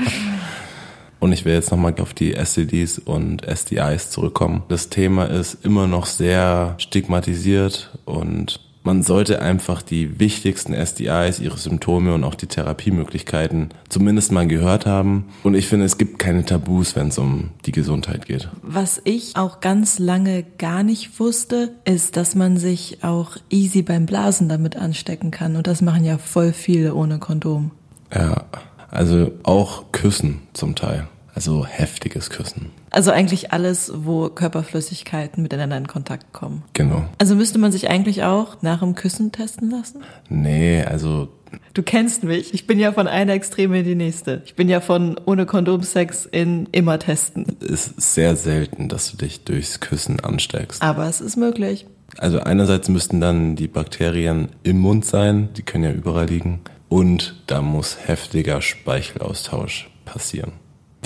und 1.20 1.32
ich 1.32 1.46
will 1.46 1.54
jetzt 1.54 1.70
nochmal 1.70 1.94
auf 2.00 2.16
die 2.16 2.34
STDs 2.34 2.98
und 2.98 3.46
STIs 3.46 4.10
zurückkommen. 4.10 4.64
Das 4.68 4.90
Thema 4.90 5.26
ist 5.26 5.64
immer 5.64 5.86
noch 5.86 6.08
sehr 6.08 6.74
stigmatisiert 6.80 8.00
und 8.06 8.60
man 8.88 9.04
sollte 9.04 9.42
einfach 9.42 9.82
die 9.82 10.18
wichtigsten 10.18 10.74
SDIs, 10.74 11.42
ihre 11.42 11.58
Symptome 11.58 12.14
und 12.14 12.24
auch 12.24 12.36
die 12.36 12.48
Therapiemöglichkeiten 12.48 13.72
zumindest 13.90 14.32
mal 14.32 14.48
gehört 14.48 14.86
haben. 14.86 15.26
Und 15.44 15.56
ich 15.56 15.68
finde, 15.68 15.86
es 15.86 15.98
gibt 15.98 16.20
keine 16.20 16.46
Tabus, 16.46 16.96
wenn 16.96 17.10
es 17.10 17.18
um 17.18 17.50
die 17.66 17.74
Gesundheit 17.74 18.28
geht. 18.28 18.48
Was 18.62 19.02
ich 19.04 19.36
auch 19.36 19.60
ganz 19.60 20.00
lange 20.00 20.46
gar 20.58 20.84
nicht 20.84 21.20
wusste, 21.20 21.74
ist, 21.84 22.16
dass 22.16 22.34
man 22.34 22.56
sich 22.56 23.04
auch 23.04 23.36
easy 23.50 23.82
beim 23.82 24.06
Blasen 24.06 24.48
damit 24.48 24.78
anstecken 24.78 25.32
kann. 25.32 25.58
Und 25.58 25.68
das 25.68 25.82
machen 25.82 26.06
ja 26.06 26.18
voll 26.18 26.54
viele 26.54 26.96
ohne 26.96 27.20
Kondom. 27.20 27.72
Ja, 28.16 28.46
also 28.90 29.32
auch 29.44 29.92
Küssen 29.92 30.44
zum 30.54 30.76
Teil. 30.76 31.10
Also 31.38 31.68
heftiges 31.68 32.32
Küssen. 32.32 32.72
Also 32.90 33.12
eigentlich 33.12 33.52
alles, 33.52 33.92
wo 33.94 34.28
Körperflüssigkeiten 34.28 35.44
miteinander 35.44 35.78
in 35.78 35.86
Kontakt 35.86 36.34
kommen. 36.34 36.64
Genau. 36.74 37.06
Also 37.20 37.36
müsste 37.36 37.60
man 37.60 37.72
sich 37.72 37.92
eigentlich 37.92 38.24
auch 38.24 38.64
nach 38.64 38.80
dem 38.80 38.96
Küssen 38.96 39.32
testen 39.32 39.70
lassen? 39.70 40.02
Nee, 40.30 40.82
also. 40.82 41.28
Du 41.76 41.84
kennst 41.84 42.24
mich. 42.24 42.56
Ich 42.56 42.66
bin 42.66 42.80
ja 42.80 42.92
von 42.92 43.08
einer 43.08 43.34
Extreme 43.34 43.82
in 43.82 43.86
die 43.86 43.94
nächste. 43.94 44.42
Ich 44.46 44.56
bin 44.56 44.68
ja 44.68 44.82
von 44.82 45.16
ohne 45.28 45.46
Kondomsex 45.46 46.26
in 46.26 46.70
immer 46.72 46.98
testen. 46.98 47.46
Es 47.62 47.88
ist 47.90 48.16
sehr 48.16 48.36
selten, 48.36 48.90
dass 48.90 49.12
du 49.12 49.18
dich 49.18 49.44
durchs 49.44 49.80
Küssen 49.80 50.20
ansteckst. 50.20 50.82
Aber 50.82 51.06
es 51.08 51.22
ist 51.22 51.38
möglich. 51.38 51.86
Also 52.18 52.40
einerseits 52.40 52.90
müssten 52.90 53.22
dann 53.22 53.56
die 53.56 53.68
Bakterien 53.68 54.50
im 54.64 54.80
Mund 54.80 55.06
sein, 55.06 55.50
die 55.56 55.62
können 55.62 55.84
ja 55.84 55.92
überall 55.92 56.26
liegen. 56.26 56.62
Und 56.90 57.44
da 57.46 57.62
muss 57.62 57.96
heftiger 58.08 58.60
Speichelaustausch 58.60 59.92
passieren. 60.04 60.54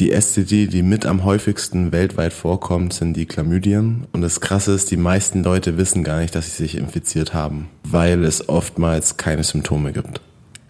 Die 0.01 0.19
STD, 0.19 0.65
die 0.65 0.81
mit 0.81 1.05
am 1.05 1.25
häufigsten 1.25 1.91
weltweit 1.91 2.33
vorkommt, 2.33 2.91
sind 2.91 3.13
die 3.13 3.27
Chlamydien. 3.27 4.07
Und 4.13 4.23
das 4.23 4.41
Krasse 4.41 4.73
ist, 4.73 4.89
die 4.89 4.97
meisten 4.97 5.43
Leute 5.43 5.77
wissen 5.77 6.03
gar 6.03 6.19
nicht, 6.21 6.33
dass 6.33 6.47
sie 6.47 6.63
sich 6.63 6.75
infiziert 6.75 7.35
haben, 7.35 7.69
weil 7.83 8.23
es 8.23 8.49
oftmals 8.49 9.17
keine 9.17 9.43
Symptome 9.43 9.93
gibt. 9.93 10.19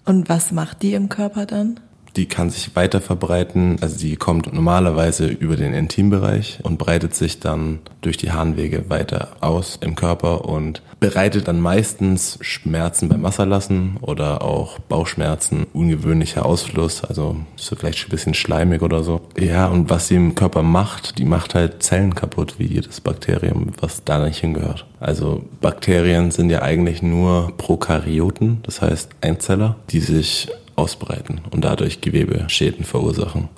Und 0.03 0.27
was 0.27 0.51
macht 0.51 0.81
die 0.81 0.95
im 0.95 1.07
Körper 1.07 1.45
dann? 1.45 1.79
Die 2.15 2.25
kann 2.25 2.49
sich 2.49 2.75
weiter 2.75 3.01
verbreiten. 3.01 3.77
Also 3.81 3.97
die 3.97 4.15
kommt 4.15 4.53
normalerweise 4.53 5.27
über 5.27 5.55
den 5.55 5.73
Intimbereich 5.73 6.59
und 6.63 6.77
breitet 6.77 7.15
sich 7.15 7.39
dann 7.39 7.79
durch 8.01 8.17
die 8.17 8.31
Harnwege 8.31 8.89
weiter 8.89 9.29
aus 9.41 9.77
im 9.81 9.95
Körper 9.95 10.45
und 10.45 10.81
bereitet 11.01 11.47
dann 11.47 11.59
meistens 11.59 12.37
Schmerzen 12.41 13.09
beim 13.09 13.23
Wasserlassen 13.23 13.97
oder 14.01 14.43
auch 14.43 14.77
Bauchschmerzen, 14.79 15.65
ungewöhnlicher 15.73 16.45
Ausfluss, 16.45 17.03
also 17.03 17.37
ist 17.57 17.73
vielleicht 17.75 18.05
ein 18.05 18.11
bisschen 18.11 18.35
schleimig 18.35 18.83
oder 18.83 19.03
so. 19.03 19.21
Ja, 19.37 19.67
und 19.67 19.89
was 19.89 20.07
sie 20.07 20.15
im 20.15 20.35
Körper 20.35 20.61
macht, 20.61 21.17
die 21.17 21.25
macht 21.25 21.55
halt 21.55 21.81
Zellen 21.81 22.13
kaputt, 22.13 22.55
wie 22.59 22.67
jedes 22.67 23.01
Bakterium, 23.01 23.71
was 23.79 24.03
da 24.03 24.23
nicht 24.23 24.39
hingehört. 24.39 24.85
Also 24.99 25.43
Bakterien 25.59 26.29
sind 26.29 26.51
ja 26.51 26.61
eigentlich 26.61 27.01
nur 27.01 27.53
Prokaryoten, 27.57 28.59
das 28.61 28.83
heißt 28.83 29.09
Einzeller, 29.21 29.77
die 29.89 30.01
sich 30.01 30.49
ausbreiten 30.81 31.41
und 31.51 31.63
dadurch 31.63 32.01
Gewebeschäden 32.01 32.83
verursachen. 32.85 33.49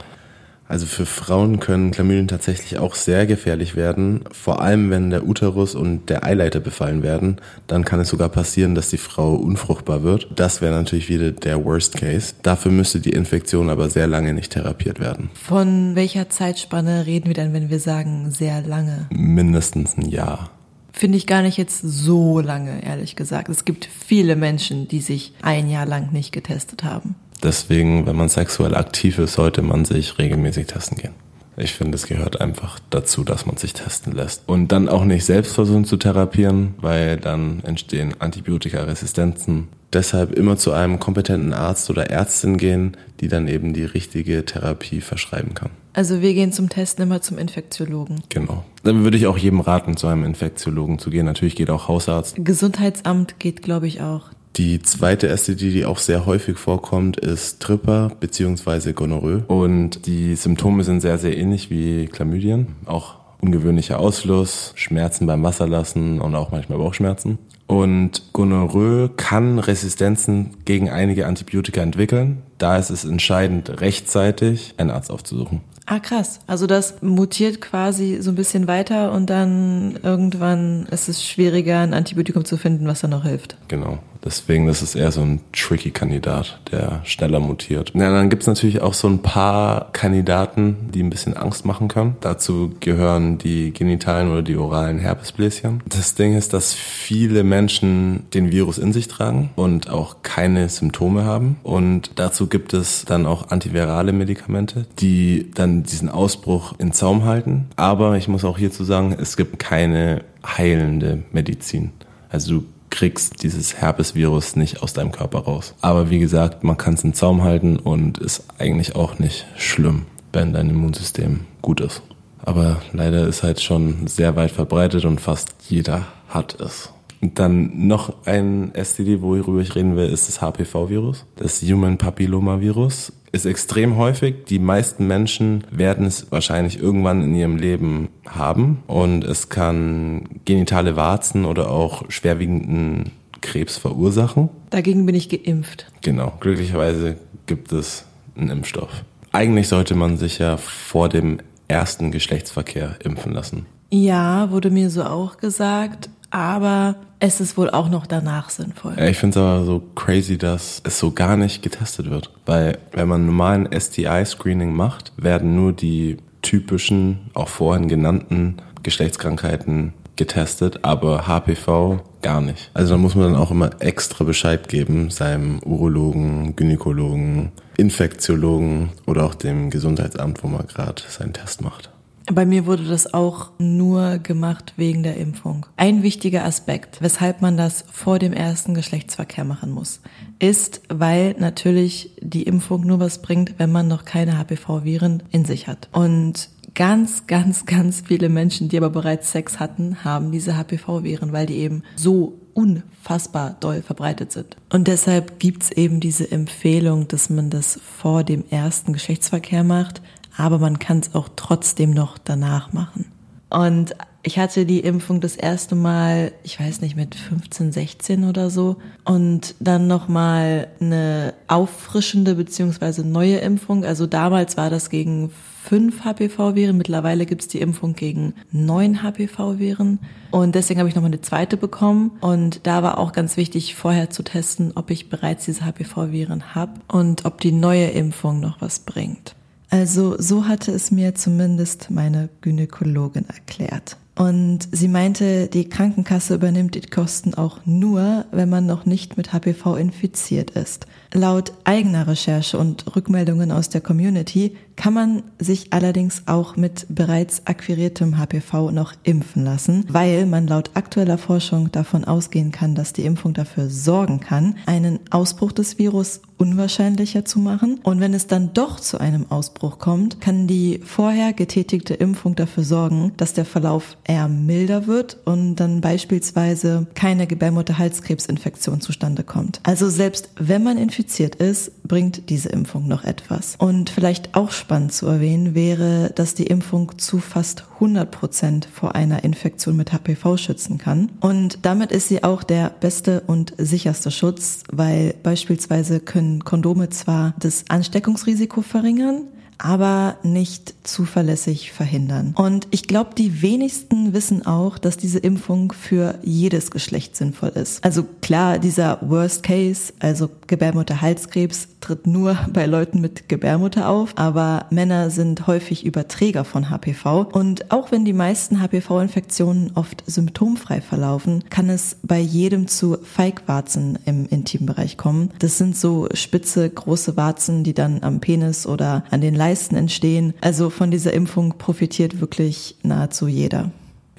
Also 0.67 0.85
für 0.85 1.05
Frauen 1.05 1.59
können 1.59 1.91
Chlamydien 1.91 2.27
tatsächlich 2.27 2.79
auch 2.79 2.95
sehr 2.95 3.25
gefährlich 3.25 3.75
werden. 3.75 4.21
Vor 4.31 4.61
allem, 4.61 4.89
wenn 4.89 5.09
der 5.09 5.27
Uterus 5.27 5.75
und 5.75 6.09
der 6.09 6.25
Eileiter 6.25 6.59
befallen 6.61 7.03
werden, 7.03 7.37
dann 7.67 7.85
kann 7.85 7.99
es 7.99 8.09
sogar 8.09 8.29
passieren, 8.29 8.73
dass 8.73 8.89
die 8.89 8.97
Frau 8.97 9.35
unfruchtbar 9.35 10.03
wird. 10.03 10.29
Das 10.35 10.61
wäre 10.61 10.73
natürlich 10.73 11.09
wieder 11.09 11.31
der 11.31 11.63
Worst 11.63 11.97
Case. 11.97 12.33
Dafür 12.41 12.71
müsste 12.71 13.01
die 13.01 13.11
Infektion 13.11 13.69
aber 13.69 13.89
sehr 13.89 14.07
lange 14.07 14.33
nicht 14.33 14.53
therapiert 14.53 14.99
werden. 14.99 15.29
Von 15.33 15.95
welcher 15.95 16.29
Zeitspanne 16.29 17.05
reden 17.05 17.27
wir 17.27 17.35
denn, 17.35 17.53
wenn 17.53 17.69
wir 17.69 17.79
sagen 17.79 18.31
sehr 18.31 18.61
lange? 18.61 19.07
Mindestens 19.11 19.97
ein 19.97 20.09
Jahr 20.09 20.49
finde 20.93 21.17
ich 21.17 21.27
gar 21.27 21.41
nicht 21.41 21.57
jetzt 21.57 21.81
so 21.81 22.39
lange, 22.39 22.85
ehrlich 22.85 23.15
gesagt. 23.15 23.49
Es 23.49 23.65
gibt 23.65 23.85
viele 23.85 24.35
Menschen, 24.35 24.87
die 24.87 25.01
sich 25.01 25.33
ein 25.41 25.69
Jahr 25.69 25.85
lang 25.85 26.13
nicht 26.13 26.31
getestet 26.31 26.83
haben. 26.83 27.15
Deswegen, 27.41 28.05
wenn 28.05 28.15
man 28.15 28.29
sexuell 28.29 28.73
aktiv 28.73 29.19
ist, 29.19 29.33
sollte 29.33 29.61
man 29.61 29.83
sich 29.83 30.17
regelmäßig 30.17 30.67
testen 30.67 30.97
gehen. 30.97 31.13
Ich 31.57 31.73
finde, 31.73 31.95
es 31.95 32.07
gehört 32.07 32.41
einfach 32.41 32.79
dazu, 32.89 33.23
dass 33.23 33.45
man 33.45 33.57
sich 33.57 33.73
testen 33.73 34.13
lässt. 34.13 34.43
Und 34.47 34.71
dann 34.71 34.87
auch 34.87 35.03
nicht 35.03 35.25
selbst 35.25 35.53
versuchen 35.53 35.85
zu 35.85 35.97
therapieren, 35.97 36.73
weil 36.77 37.17
dann 37.17 37.61
entstehen 37.63 38.15
Antibiotikaresistenzen. 38.19 39.67
Deshalb 39.91 40.33
immer 40.33 40.57
zu 40.57 40.71
einem 40.71 40.99
kompetenten 40.99 41.53
Arzt 41.53 41.89
oder 41.89 42.09
Ärztin 42.09 42.57
gehen, 42.57 42.97
die 43.19 43.27
dann 43.27 43.47
eben 43.47 43.73
die 43.73 43.85
richtige 43.85 44.45
Therapie 44.45 45.01
verschreiben 45.01 45.53
kann. 45.53 45.69
Also 45.93 46.21
wir 46.21 46.33
gehen 46.33 46.51
zum 46.51 46.69
Testen 46.69 47.03
immer 47.03 47.21
zum 47.21 47.37
Infektiologen. 47.37 48.23
Genau. 48.29 48.63
Dann 48.83 49.03
würde 49.03 49.17
ich 49.17 49.27
auch 49.27 49.37
jedem 49.37 49.59
raten, 49.59 49.95
zu 49.95 50.07
einem 50.07 50.25
Infektiologen 50.25 50.97
zu 50.99 51.11
gehen. 51.11 51.25
Natürlich 51.25 51.55
geht 51.55 51.69
auch 51.69 51.87
Hausarzt. 51.87 52.35
Gesundheitsamt 52.43 53.39
geht, 53.39 53.61
glaube 53.61 53.87
ich, 53.87 54.01
auch. 54.01 54.31
Die 54.55 54.81
zweite 54.81 55.35
STD, 55.35 55.71
die 55.71 55.85
auch 55.85 55.97
sehr 55.97 56.25
häufig 56.25 56.57
vorkommt, 56.57 57.17
ist 57.17 57.59
Tripper 57.59 58.11
bzw. 58.19 58.93
Gonorrhoe. 58.93 59.43
Und 59.47 60.05
die 60.05 60.35
Symptome 60.35 60.83
sind 60.83 61.01
sehr, 61.01 61.17
sehr 61.17 61.37
ähnlich 61.37 61.69
wie 61.69 62.07
Chlamydien. 62.07 62.67
Auch 62.85 63.15
ungewöhnlicher 63.41 63.99
Ausfluss, 63.99 64.73
Schmerzen 64.75 65.25
beim 65.27 65.43
Wasserlassen 65.43 66.21
und 66.21 66.35
auch 66.35 66.51
manchmal 66.51 66.77
Bauchschmerzen. 66.77 67.39
Und 67.65 68.33
Gonorrhoe 68.33 69.09
kann 69.15 69.57
Resistenzen 69.57 70.51
gegen 70.65 70.89
einige 70.89 71.25
Antibiotika 71.25 71.81
entwickeln. 71.81 72.43
Da 72.57 72.77
ist 72.77 72.89
es 72.89 73.05
entscheidend, 73.05 73.81
rechtzeitig 73.81 74.75
einen 74.77 74.91
Arzt 74.91 75.11
aufzusuchen. 75.11 75.61
Ah, 75.85 75.99
krass. 75.99 76.39
Also 76.47 76.65
das 76.65 77.01
mutiert 77.01 77.59
quasi 77.59 78.17
so 78.21 78.31
ein 78.31 78.35
bisschen 78.35 78.67
weiter 78.67 79.11
und 79.11 79.29
dann 79.29 79.99
irgendwann 80.01 80.85
ist 80.91 81.09
es 81.09 81.25
schwieriger, 81.25 81.79
ein 81.79 81.93
Antibiotikum 81.93 82.45
zu 82.45 82.57
finden, 82.57 82.87
was 82.87 83.01
dann 83.01 83.11
noch 83.11 83.23
hilft. 83.23 83.57
Genau. 83.67 83.99
Deswegen 84.23 84.67
das 84.67 84.81
ist 84.81 84.95
eher 84.95 85.11
so 85.11 85.21
ein 85.21 85.41
tricky 85.51 85.91
Kandidat, 85.91 86.59
der 86.71 87.01
schneller 87.03 87.39
mutiert. 87.39 87.91
Ja, 87.93 88.11
dann 88.11 88.29
gibt's 88.29 88.47
natürlich 88.47 88.81
auch 88.81 88.93
so 88.93 89.07
ein 89.07 89.21
paar 89.21 89.91
Kandidaten, 89.91 90.89
die 90.93 91.03
ein 91.03 91.09
bisschen 91.09 91.35
Angst 91.35 91.65
machen 91.65 91.87
können. 91.87 92.15
Dazu 92.21 92.73
gehören 92.79 93.37
die 93.37 93.71
genitalen 93.71 94.31
oder 94.31 94.41
die 94.41 94.55
oralen 94.55 94.99
Herpesbläschen. 94.99 95.83
Das 95.87 96.15
Ding 96.15 96.37
ist, 96.37 96.53
dass 96.53 96.73
viele 96.73 97.43
Menschen 97.43 98.25
den 98.33 98.51
Virus 98.51 98.77
in 98.77 98.93
sich 98.93 99.07
tragen 99.07 99.49
und 99.55 99.89
auch 99.89 100.17
keine 100.23 100.69
Symptome 100.69 101.25
haben. 101.25 101.57
Und 101.63 102.11
dazu 102.15 102.47
gibt 102.47 102.73
es 102.73 103.05
dann 103.05 103.25
auch 103.25 103.49
antivirale 103.49 104.13
Medikamente, 104.13 104.85
die 104.99 105.51
dann 105.53 105.83
diesen 105.83 106.09
Ausbruch 106.09 106.73
in 106.77 106.93
Zaum 106.93 107.25
halten. 107.25 107.67
Aber 107.75 108.17
ich 108.17 108.27
muss 108.27 108.45
auch 108.45 108.57
hierzu 108.57 108.83
sagen, 108.83 109.15
es 109.19 109.35
gibt 109.35 109.59
keine 109.59 110.23
heilende 110.45 111.23
Medizin. 111.31 111.91
Also 112.29 112.61
du 112.61 112.65
kriegst 112.93 113.41
dieses 113.41 113.81
Herpesvirus 113.81 114.55
nicht 114.55 114.83
aus 114.83 114.93
deinem 114.93 115.11
Körper 115.11 115.39
raus. 115.39 115.73
Aber 115.81 116.11
wie 116.11 116.19
gesagt, 116.19 116.63
man 116.63 116.77
kann 116.77 116.93
es 116.93 117.03
im 117.03 117.15
Zaum 117.15 117.43
halten 117.43 117.77
und 117.77 118.19
ist 118.19 118.43
eigentlich 118.59 118.95
auch 118.95 119.17
nicht 119.17 119.47
schlimm, 119.57 120.05
wenn 120.31 120.53
dein 120.53 120.69
Immunsystem 120.69 121.41
gut 121.63 121.81
ist. 121.81 122.03
Aber 122.45 122.81
leider 122.91 123.27
ist 123.27 123.41
halt 123.41 123.61
schon 123.61 124.05
sehr 124.05 124.35
weit 124.35 124.51
verbreitet 124.51 125.05
und 125.05 125.21
fast 125.21 125.55
jeder 125.67 126.05
hat 126.29 126.59
es. 126.61 126.93
Und 127.23 127.39
dann 127.39 127.87
noch 127.87 128.25
ein 128.25 128.73
STD, 128.75 129.21
worüber 129.21 129.61
ich 129.61 129.75
reden 129.75 129.95
will, 129.95 130.09
ist 130.09 130.27
das 130.27 130.41
HPV-Virus. 130.41 131.25
Das 131.37 131.61
Human 131.61 131.97
Papilloma-Virus 131.97 133.13
ist 133.31 133.45
extrem 133.45 133.95
häufig. 133.95 134.43
Die 134.49 134.59
meisten 134.59 135.07
Menschen 135.07 135.63
werden 135.71 136.05
es 136.05 136.33
wahrscheinlich 136.33 136.81
irgendwann 136.81 137.23
in 137.23 137.33
ihrem 137.33 137.55
Leben 137.55 138.09
haben. 138.27 138.83
Und 138.87 139.23
es 139.23 139.47
kann 139.47 140.41
genitale 140.43 140.97
Warzen 140.97 141.45
oder 141.45 141.71
auch 141.71 142.03
schwerwiegenden 142.09 143.11
Krebs 143.39 143.77
verursachen. 143.77 144.49
Dagegen 144.69 145.05
bin 145.05 145.15
ich 145.15 145.29
geimpft. 145.29 145.85
Genau. 146.01 146.33
Glücklicherweise 146.41 147.15
gibt 147.45 147.71
es 147.71 148.03
einen 148.35 148.49
Impfstoff. 148.49 149.05
Eigentlich 149.31 149.69
sollte 149.69 149.95
man 149.95 150.17
sich 150.17 150.39
ja 150.39 150.57
vor 150.57 151.07
dem 151.07 151.37
ersten 151.69 152.11
Geschlechtsverkehr 152.11 152.97
impfen 153.01 153.31
lassen. 153.31 153.65
Ja, 153.91 154.51
wurde 154.51 154.71
mir 154.71 154.89
so 154.89 155.03
auch 155.03 155.37
gesagt, 155.37 156.09
aber 156.33 156.95
es 157.19 157.39
ist 157.39 157.57
wohl 157.57 157.69
auch 157.69 157.89
noch 157.89 158.07
danach 158.07 158.49
sinnvoll. 158.49 158.99
Ich 158.99 159.19
finde 159.19 159.39
es 159.39 159.45
aber 159.45 159.65
so 159.65 159.83
crazy, 159.93 160.37
dass 160.37 160.81
es 160.83 160.97
so 160.97 161.11
gar 161.11 161.37
nicht 161.37 161.61
getestet 161.61 162.09
wird. 162.09 162.31
Weil 162.47 162.79
wenn 162.91 163.07
man 163.07 163.27
normalen 163.27 163.69
STI-Screening 163.71 164.73
macht, 164.73 165.13
werden 165.15 165.55
nur 165.55 165.73
die 165.73 166.17
typischen, 166.41 167.29
auch 167.35 167.49
vorhin 167.49 167.87
genannten 167.87 168.57
Geschlechtskrankheiten 168.81 169.93
getestet, 170.15 170.79
aber 170.81 171.27
HPV 171.27 172.01
gar 172.23 172.41
nicht. 172.41 172.71
Also 172.73 172.95
da 172.95 172.97
muss 172.97 173.13
man 173.13 173.33
dann 173.33 173.41
auch 173.41 173.51
immer 173.51 173.69
extra 173.79 174.23
Bescheid 174.23 174.67
geben, 174.67 175.11
seinem 175.11 175.59
Urologen, 175.59 176.55
Gynäkologen, 176.55 177.51
Infektiologen 177.77 178.89
oder 179.05 179.23
auch 179.23 179.35
dem 179.35 179.69
Gesundheitsamt, 179.69 180.43
wo 180.43 180.47
man 180.47 180.65
gerade 180.65 181.03
seinen 181.07 181.33
Test 181.33 181.61
macht. 181.61 181.92
Bei 182.31 182.45
mir 182.45 182.65
wurde 182.65 182.85
das 182.85 183.13
auch 183.13 183.51
nur 183.59 184.17
gemacht 184.17 184.73
wegen 184.77 185.03
der 185.03 185.17
Impfung. 185.17 185.65
Ein 185.75 186.03
wichtiger 186.03 186.45
Aspekt, 186.45 187.01
weshalb 187.01 187.41
man 187.41 187.57
das 187.57 187.83
vor 187.91 188.17
dem 188.17 188.31
ersten 188.31 188.73
Geschlechtsverkehr 188.73 189.43
machen 189.43 189.71
muss, 189.71 189.99
ist, 190.39 190.81
weil 190.87 191.35
natürlich 191.37 192.11
die 192.21 192.43
Impfung 192.43 192.87
nur 192.87 192.99
was 192.99 193.21
bringt, 193.21 193.55
wenn 193.59 193.71
man 193.71 193.89
noch 193.89 194.05
keine 194.05 194.37
HPV-Viren 194.37 195.23
in 195.31 195.43
sich 195.43 195.67
hat. 195.67 195.89
Und 195.91 196.49
ganz, 196.75 197.27
ganz, 197.27 197.65
ganz 197.65 198.03
viele 198.07 198.29
Menschen, 198.29 198.69
die 198.69 198.77
aber 198.77 198.89
bereits 198.89 199.31
Sex 199.31 199.59
hatten, 199.59 200.03
haben 200.05 200.31
diese 200.31 200.57
HPV-Viren, 200.57 201.33
weil 201.33 201.45
die 201.45 201.57
eben 201.57 201.83
so 201.95 202.39
unfassbar 202.53 203.57
doll 203.59 203.81
verbreitet 203.81 204.31
sind. 204.31 204.55
Und 204.71 204.87
deshalb 204.87 205.39
gibt's 205.39 205.71
eben 205.71 205.99
diese 205.99 206.31
Empfehlung, 206.31 207.07
dass 207.07 207.29
man 207.29 207.49
das 207.49 207.79
vor 207.99 208.23
dem 208.23 208.43
ersten 208.49 208.93
Geschlechtsverkehr 208.93 209.63
macht, 209.63 210.01
aber 210.37 210.59
man 210.59 210.79
kann 210.79 210.99
es 210.99 211.15
auch 211.15 211.29
trotzdem 211.35 211.91
noch 211.91 212.17
danach 212.17 212.73
machen. 212.73 213.05
Und 213.49 213.95
ich 214.23 214.39
hatte 214.39 214.65
die 214.65 214.79
Impfung 214.79 215.19
das 215.19 215.35
erste 215.35 215.75
Mal, 215.75 216.31
ich 216.43 216.59
weiß 216.59 216.81
nicht, 216.81 216.95
mit 216.95 217.13
15, 217.13 217.73
16 217.73 218.23
oder 218.23 218.49
so. 218.49 218.77
Und 219.03 219.53
dann 219.59 219.85
nochmal 219.85 220.69
eine 220.79 221.33
auffrischende 221.47 222.35
beziehungsweise 222.35 223.05
neue 223.05 223.37
Impfung. 223.37 223.83
Also 223.83 224.07
damals 224.07 224.55
war 224.55 224.69
das 224.69 224.89
gegen 224.89 225.29
fünf 225.63 226.05
HPV-Viren. 226.05 226.77
Mittlerweile 226.77 227.25
gibt's 227.25 227.49
die 227.49 227.59
Impfung 227.59 227.93
gegen 227.93 228.33
neun 228.51 229.03
HPV-Viren. 229.03 229.99
Und 230.31 230.55
deswegen 230.55 230.79
habe 230.79 230.87
ich 230.87 230.95
nochmal 230.95 231.11
eine 231.11 231.21
zweite 231.21 231.57
bekommen. 231.57 232.11
Und 232.21 232.65
da 232.65 232.81
war 232.81 232.97
auch 232.97 233.11
ganz 233.11 233.35
wichtig, 233.35 233.75
vorher 233.75 234.09
zu 234.09 234.23
testen, 234.23 234.71
ob 234.75 234.89
ich 234.89 235.09
bereits 235.09 235.45
diese 235.45 235.65
HPV-Viren 235.65 236.55
habe 236.55 236.79
und 236.87 237.25
ob 237.25 237.41
die 237.41 237.51
neue 237.51 237.87
Impfung 237.87 238.39
noch 238.39 238.61
was 238.61 238.79
bringt. 238.79 239.35
Also 239.73 240.17
so 240.19 240.47
hatte 240.47 240.71
es 240.71 240.91
mir 240.91 241.15
zumindest 241.15 241.89
meine 241.89 242.29
Gynäkologin 242.41 243.25
erklärt. 243.27 243.97
Und 244.15 244.67
sie 244.71 244.87
meinte, 244.87 245.47
die 245.47 245.67
Krankenkasse 245.67 246.35
übernimmt 246.35 246.75
die 246.75 246.81
Kosten 246.81 247.33
auch 247.33 247.61
nur, 247.65 248.25
wenn 248.31 248.49
man 248.49 248.67
noch 248.67 248.85
nicht 248.85 249.17
mit 249.17 249.33
HPV 249.33 249.75
infiziert 249.77 250.51
ist. 250.51 250.85
Laut 251.11 251.53
eigener 251.63 252.07
Recherche 252.07 252.59
und 252.59 252.95
Rückmeldungen 252.95 253.51
aus 253.51 253.69
der 253.69 253.81
Community 253.81 254.55
kann 254.75 254.93
man 254.93 255.23
sich 255.39 255.73
allerdings 255.73 256.23
auch 256.25 256.55
mit 256.55 256.85
bereits 256.89 257.45
akquiriertem 257.45 258.17
HPV 258.17 258.71
noch 258.71 258.93
impfen 259.03 259.43
lassen, 259.43 259.85
weil 259.89 260.25
man 260.25 260.47
laut 260.47 260.71
aktueller 260.73 261.17
Forschung 261.17 261.71
davon 261.71 262.03
ausgehen 262.05 262.51
kann, 262.51 262.75
dass 262.75 262.93
die 262.93 263.05
Impfung 263.05 263.33
dafür 263.33 263.69
sorgen 263.69 264.19
kann, 264.19 264.55
einen 264.65 264.99
Ausbruch 265.09 265.51
des 265.51 265.77
Virus 265.79 266.21
unwahrscheinlicher 266.37 267.23
zu 267.23 267.39
machen. 267.39 267.79
Und 267.83 267.99
wenn 268.01 268.13
es 268.13 268.27
dann 268.27 268.53
doch 268.53 268.79
zu 268.79 268.99
einem 268.99 269.31
Ausbruch 269.31 269.79
kommt, 269.79 270.19
kann 270.19 270.45
die 270.47 270.81
vorher 270.83 271.31
getätigte 271.31 271.93
Impfung 271.93 272.35
dafür 272.35 272.63
sorgen, 272.63 273.13
dass 273.17 273.33
der 273.33 273.45
Verlauf 273.45 273.97
eher 274.03 274.27
milder 274.27 274.87
wird 274.87 275.17
und 275.25 275.55
dann 275.55 275.79
beispielsweise 275.79 276.87
keine 276.95 277.27
Gebärmutterhalskrebsinfektion 277.27 278.81
zustande 278.81 279.23
kommt. 279.23 279.61
Also 279.63 279.89
selbst 279.89 280.29
wenn 280.35 280.63
man 280.63 280.77
infiziert 280.77 281.35
ist, 281.35 281.83
bringt 281.83 282.29
diese 282.29 282.49
Impfung 282.49 282.87
noch 282.87 283.05
etwas. 283.05 283.55
Und 283.57 283.89
vielleicht 283.89 284.35
auch 284.35 284.51
spannend 284.63 284.93
zu 284.93 285.07
erwähnen 285.07 285.55
wäre, 285.55 286.11
dass 286.15 286.35
die 286.35 286.47
Impfung 286.47 286.97
zu 286.97 287.19
fast 287.19 287.65
100 287.75 288.09
Prozent 288.09 288.65
vor 288.71 288.95
einer 288.95 289.25
Infektion 289.25 289.75
mit 289.75 289.91
HPV 289.91 290.37
schützen 290.37 290.77
kann. 290.77 291.11
Und 291.19 291.59
damit 291.63 291.91
ist 291.91 292.07
sie 292.07 292.23
auch 292.23 292.43
der 292.43 292.69
beste 292.69 293.23
und 293.27 293.53
sicherste 293.57 294.09
Schutz, 294.09 294.63
weil 294.71 295.15
beispielsweise 295.21 295.99
können 295.99 296.45
Kondome 296.45 296.89
zwar 296.89 297.33
das 297.39 297.65
Ansteckungsrisiko 297.67 298.61
verringern, 298.61 299.27
aber 299.63 300.17
nicht 300.23 300.75
zuverlässig 300.83 301.71
verhindern. 301.71 302.33
Und 302.35 302.67
ich 302.71 302.85
glaube, 302.85 303.11
die 303.17 303.41
wenigsten 303.41 304.13
wissen 304.13 304.45
auch, 304.45 304.77
dass 304.77 304.97
diese 304.97 305.19
Impfung 305.19 305.71
für 305.71 306.15
jedes 306.21 306.69
Geschlecht 306.69 307.15
sinnvoll 307.15 307.49
ist. 307.49 307.83
Also 307.83 308.03
klar, 308.21 308.59
dieser 308.59 308.99
Worst 309.01 309.41
Case, 309.41 309.93
also 309.99 310.29
Gebärmutterhalskrebs, 310.47 311.69
tritt 311.79 312.05
nur 312.05 312.37
bei 312.53 312.65
Leuten 312.65 312.99
mit 312.99 313.29
Gebärmutter 313.29 313.87
auf, 313.87 314.11
aber 314.17 314.65
Männer 314.69 315.09
sind 315.09 315.47
häufig 315.47 315.85
Überträger 315.85 316.43
von 316.43 316.69
HPV. 316.69 317.29
Und 317.31 317.71
auch 317.71 317.93
wenn 317.93 318.03
die 318.03 318.13
meisten 318.13 318.61
HPV-Infektionen 318.61 319.71
oft 319.75 320.03
symptomfrei 320.05 320.81
verlaufen, 320.81 321.45
kann 321.49 321.69
es 321.69 321.95
bei 322.03 322.19
jedem 322.19 322.67
zu 322.67 322.97
Feigwarzen 323.01 323.97
im 324.05 324.27
Intimbereich 324.27 324.97
kommen. 324.97 325.31
Das 325.39 325.57
sind 325.57 325.77
so 325.77 326.09
spitze, 326.13 326.69
große 326.69 327.15
Warzen, 327.15 327.63
die 327.63 327.73
dann 327.73 328.03
am 328.03 328.19
Penis 328.19 328.67
oder 328.67 329.05
an 329.09 329.21
den 329.21 329.35
Leisten 329.35 329.52
entstehen. 329.75 330.33
Also 330.41 330.69
von 330.69 330.91
dieser 330.91 331.13
Impfung 331.13 331.57
profitiert 331.57 332.19
wirklich 332.21 332.75
nahezu 332.83 333.27
jeder. 333.27 333.71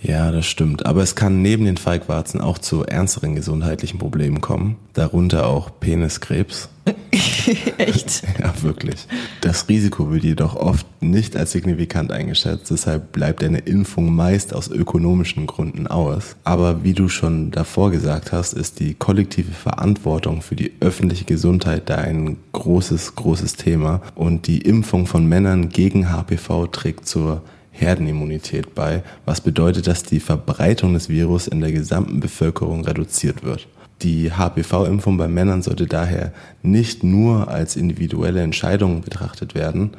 Ja, 0.07 0.31
das 0.31 0.45
stimmt. 0.45 0.85
Aber 0.85 1.03
es 1.03 1.15
kann 1.15 1.41
neben 1.41 1.65
den 1.65 1.79
Feigwarzen 1.79 2.41
auch 2.41 2.59
zu 2.59 2.85
ernsteren 2.85 3.35
gesundheitlichen 3.35 3.99
Problemen 3.99 4.43
kommen. 4.43 4.77
Darunter 4.93 5.47
auch 5.47 5.71
Peniskrebs. 5.81 6.69
Echt? 7.79 8.23
Ja, 8.39 8.53
wirklich. 8.63 9.07
Das 9.41 9.67
Risiko 9.71 10.13
wird 10.13 10.25
jedoch 10.25 10.57
oft 10.57 10.87
nicht 11.01 11.37
als 11.37 11.53
signifikant 11.53 12.13
eingeschätzt. 12.13 12.71
Deshalb 12.71 13.13
bleibt 13.13 13.43
eine 13.43 13.61
Impfung 13.61 14.15
meist 14.15 14.53
aus 14.53 14.69
ökonomischen 14.69 15.47
Gründen 15.47 15.87
aus. 15.87 16.37
Aber 16.45 16.85
wie 16.85 16.93
du 16.93 17.09
schon 17.09 17.51
davor 17.51 17.91
gesagt 17.91 18.31
hast, 18.31 18.53
ist 18.53 18.81
die 18.81 18.93
kollektive 18.93 19.53
Verantwortung 19.53 20.43
für 20.43 20.55
die 20.55 20.73
öffentliche 20.81 21.25
Gesundheit 21.25 21.89
da 21.89 21.97
ein 21.97 22.37
großes, 22.53 23.15
großes 23.15 23.55
Thema. 23.55 24.03
Und 24.15 24.49
die 24.49 24.59
Impfung 24.59 25.07
von 25.07 25.27
Männern 25.27 25.71
gegen 25.71 26.13
HPV 26.13 26.67
trägt 26.67 27.09
zur 27.09 27.41
Herdenimmunität 27.75 28.75
bei, 28.75 29.03
was 29.25 29.41
bedeutet, 29.41 29.87
dass 29.87 30.05
die 30.05 30.21
Verbreitung 30.21 30.95
des 30.95 31.09
Virus 31.09 31.49
in 31.49 31.61
der 31.61 31.73
gesamten 31.73 32.21
Bevölkerung 32.21 32.85
reduziert 32.85 33.43
wird. 33.43 33.67
Die 34.03 34.33
HPV-Impfung 34.33 35.17
bei 35.17 35.29
Männern 35.29 35.63
sollte 35.63 35.87
daher 35.87 36.33
nicht 36.63 37.05
nur 37.05 37.49
als 37.49 37.77
individuelle 37.77 38.43
Entscheidung 38.43 39.03
betrachtet 39.03 39.55
werden, 39.55 39.91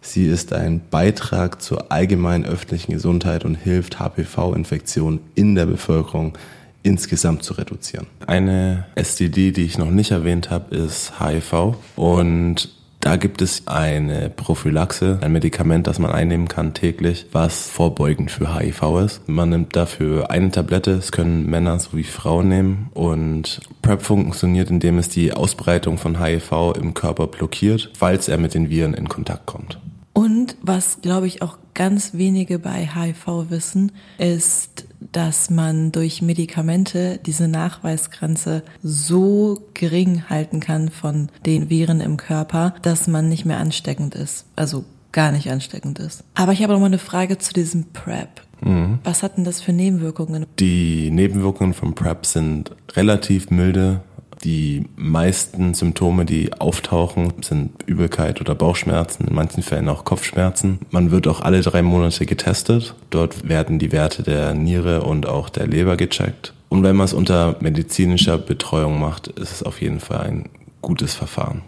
sie 0.00 0.26
ist 0.26 0.52
ein 0.52 0.80
Beitrag 0.90 1.60
zur 1.60 1.90
allgemeinen 1.90 2.44
öffentlichen 2.44 2.92
Gesundheit 2.92 3.44
und 3.44 3.54
hilft 3.54 3.98
HPV-Infektionen 3.98 5.20
in 5.34 5.54
der 5.54 5.66
Bevölkerung 5.66 6.36
insgesamt 6.82 7.42
zu 7.42 7.54
reduzieren. 7.54 8.06
Eine 8.26 8.86
STD, 8.94 9.52
die 9.52 9.64
ich 9.64 9.78
noch 9.78 9.90
nicht 9.90 10.10
erwähnt 10.10 10.50
habe, 10.50 10.74
ist 10.74 11.14
HIV 11.18 11.76
und 11.96 12.68
da 13.04 13.16
gibt 13.16 13.42
es 13.42 13.66
eine 13.66 14.30
Prophylaxe, 14.30 15.18
ein 15.20 15.32
Medikament, 15.32 15.86
das 15.86 15.98
man 15.98 16.10
einnehmen 16.10 16.48
kann 16.48 16.72
täglich, 16.72 17.26
was 17.32 17.68
vorbeugend 17.68 18.30
für 18.30 18.58
HIV 18.58 18.82
ist. 19.04 19.28
Man 19.28 19.50
nimmt 19.50 19.76
dafür 19.76 20.30
eine 20.30 20.50
Tablette, 20.50 20.92
es 20.92 21.12
können 21.12 21.44
Männer 21.44 21.78
sowie 21.78 22.04
Frauen 22.04 22.48
nehmen 22.48 22.90
und 22.94 23.60
PrEP 23.82 24.00
funktioniert, 24.00 24.70
indem 24.70 24.96
es 24.96 25.10
die 25.10 25.34
Ausbreitung 25.34 25.98
von 25.98 26.18
HIV 26.18 26.72
im 26.80 26.94
Körper 26.94 27.26
blockiert, 27.26 27.90
falls 27.94 28.28
er 28.28 28.38
mit 28.38 28.54
den 28.54 28.70
Viren 28.70 28.94
in 28.94 29.06
Kontakt 29.06 29.44
kommt. 29.44 29.78
Und 30.14 30.56
was, 30.62 31.02
glaube 31.02 31.26
ich, 31.26 31.42
auch 31.42 31.58
ganz 31.74 32.14
wenige 32.14 32.58
bei 32.58 32.86
HIV 32.86 33.50
wissen, 33.50 33.92
ist, 34.18 34.86
dass 35.12 35.50
man 35.50 35.92
durch 35.92 36.22
Medikamente 36.22 37.20
diese 37.24 37.48
Nachweisgrenze 37.48 38.62
so 38.82 39.62
gering 39.74 40.24
halten 40.28 40.60
kann 40.60 40.88
von 40.88 41.28
den 41.46 41.70
Viren 41.70 42.00
im 42.00 42.16
Körper, 42.16 42.74
dass 42.82 43.06
man 43.06 43.28
nicht 43.28 43.44
mehr 43.44 43.58
ansteckend 43.58 44.14
ist. 44.14 44.46
Also 44.56 44.84
gar 45.12 45.30
nicht 45.30 45.50
ansteckend 45.50 45.98
ist. 45.98 46.24
Aber 46.34 46.52
ich 46.52 46.62
habe 46.62 46.72
noch 46.72 46.80
mal 46.80 46.86
eine 46.86 46.98
Frage 46.98 47.38
zu 47.38 47.52
diesem 47.52 47.84
PrEP. 47.92 48.42
Mhm. 48.60 48.98
Was 49.04 49.22
hat 49.22 49.36
denn 49.36 49.44
das 49.44 49.60
für 49.60 49.72
Nebenwirkungen? 49.72 50.46
Die 50.58 51.10
Nebenwirkungen 51.10 51.74
von 51.74 51.94
PrEP 51.94 52.26
sind 52.26 52.72
relativ 52.94 53.50
milde 53.50 54.00
die 54.44 54.84
meisten 54.96 55.74
Symptome, 55.74 56.24
die 56.24 56.52
auftauchen, 56.52 57.32
sind 57.42 57.82
Übelkeit 57.86 58.40
oder 58.40 58.54
Bauchschmerzen, 58.54 59.26
in 59.26 59.34
manchen 59.34 59.62
Fällen 59.62 59.88
auch 59.88 60.04
Kopfschmerzen. 60.04 60.80
Man 60.90 61.10
wird 61.10 61.26
auch 61.26 61.40
alle 61.40 61.62
drei 61.62 61.82
Monate 61.82 62.26
getestet. 62.26 62.94
Dort 63.10 63.48
werden 63.48 63.78
die 63.78 63.90
Werte 63.90 64.22
der 64.22 64.54
Niere 64.54 65.02
und 65.02 65.26
auch 65.26 65.48
der 65.48 65.66
Leber 65.66 65.96
gecheckt. 65.96 66.52
Und 66.68 66.82
wenn 66.82 66.96
man 66.96 67.06
es 67.06 67.14
unter 67.14 67.56
medizinischer 67.60 68.36
Betreuung 68.36 69.00
macht, 69.00 69.28
ist 69.28 69.52
es 69.52 69.62
auf 69.62 69.80
jeden 69.80 70.00
Fall 70.00 70.20
ein 70.20 70.50
gutes 70.82 71.14
Verfahren. 71.14 71.62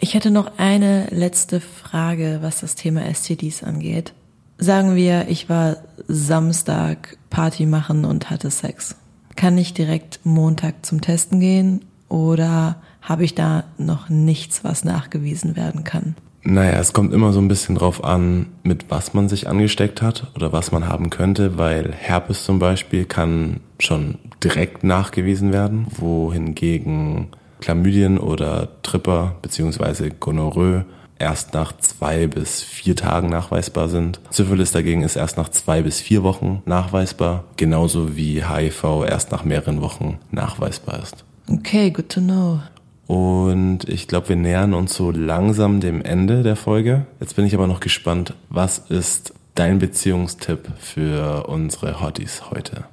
Ich 0.00 0.14
hätte 0.14 0.30
noch 0.30 0.58
eine 0.58 1.08
letzte 1.10 1.60
Frage, 1.60 2.38
was 2.40 2.60
das 2.60 2.74
Thema 2.74 3.02
STDs 3.12 3.62
angeht. 3.62 4.14
Sagen 4.58 4.94
wir, 4.94 5.26
ich 5.28 5.48
war 5.48 5.76
Samstag 6.08 7.18
Party 7.30 7.66
machen 7.66 8.04
und 8.04 8.30
hatte 8.30 8.50
Sex. 8.50 8.96
Kann 9.36 9.58
ich 9.58 9.74
direkt 9.74 10.20
Montag 10.24 10.84
zum 10.84 11.00
Testen 11.00 11.40
gehen 11.40 11.84
oder 12.08 12.76
habe 13.00 13.24
ich 13.24 13.34
da 13.34 13.64
noch 13.78 14.08
nichts, 14.08 14.64
was 14.64 14.84
nachgewiesen 14.84 15.56
werden 15.56 15.84
kann? 15.84 16.14
Naja, 16.44 16.80
es 16.80 16.92
kommt 16.92 17.12
immer 17.12 17.32
so 17.32 17.40
ein 17.40 17.48
bisschen 17.48 17.76
drauf 17.76 18.02
an, 18.02 18.46
mit 18.64 18.86
was 18.90 19.14
man 19.14 19.28
sich 19.28 19.48
angesteckt 19.48 20.02
hat 20.02 20.26
oder 20.34 20.52
was 20.52 20.72
man 20.72 20.88
haben 20.88 21.08
könnte, 21.08 21.56
weil 21.56 21.92
Herpes 21.92 22.44
zum 22.44 22.58
Beispiel 22.58 23.04
kann 23.04 23.60
schon 23.78 24.18
direkt 24.42 24.82
nachgewiesen 24.82 25.52
werden, 25.52 25.86
wohingegen 25.96 27.28
Chlamydien 27.60 28.18
oder 28.18 28.68
Tripper 28.82 29.36
beziehungsweise 29.40 30.10
Gonorrhoe 30.10 30.84
erst 31.18 31.54
nach 31.54 31.76
zwei 31.78 32.26
bis 32.26 32.62
vier 32.62 32.96
Tagen 32.96 33.28
nachweisbar 33.28 33.88
sind. 33.88 34.20
Syphilis 34.30 34.72
dagegen 34.72 35.02
ist 35.02 35.16
erst 35.16 35.36
nach 35.36 35.48
zwei 35.48 35.82
bis 35.82 36.00
vier 36.00 36.22
Wochen 36.22 36.62
nachweisbar, 36.66 37.44
genauso 37.56 38.16
wie 38.16 38.44
HIV 38.44 39.04
erst 39.08 39.32
nach 39.32 39.44
mehreren 39.44 39.80
Wochen 39.80 40.18
nachweisbar 40.30 41.02
ist. 41.02 41.24
Okay, 41.48 41.90
good 41.90 42.08
to 42.08 42.20
know. 42.20 42.60
Und 43.06 43.88
ich 43.88 44.08
glaube, 44.08 44.30
wir 44.30 44.36
nähern 44.36 44.74
uns 44.74 44.94
so 44.94 45.10
langsam 45.10 45.80
dem 45.80 46.02
Ende 46.02 46.42
der 46.42 46.56
Folge. 46.56 47.06
Jetzt 47.20 47.36
bin 47.36 47.44
ich 47.44 47.54
aber 47.54 47.66
noch 47.66 47.80
gespannt, 47.80 48.34
was 48.48 48.78
ist 48.78 49.34
dein 49.54 49.78
Beziehungstipp 49.78 50.70
für 50.78 51.46
unsere 51.48 52.00
Hotties 52.00 52.50
heute? 52.50 52.84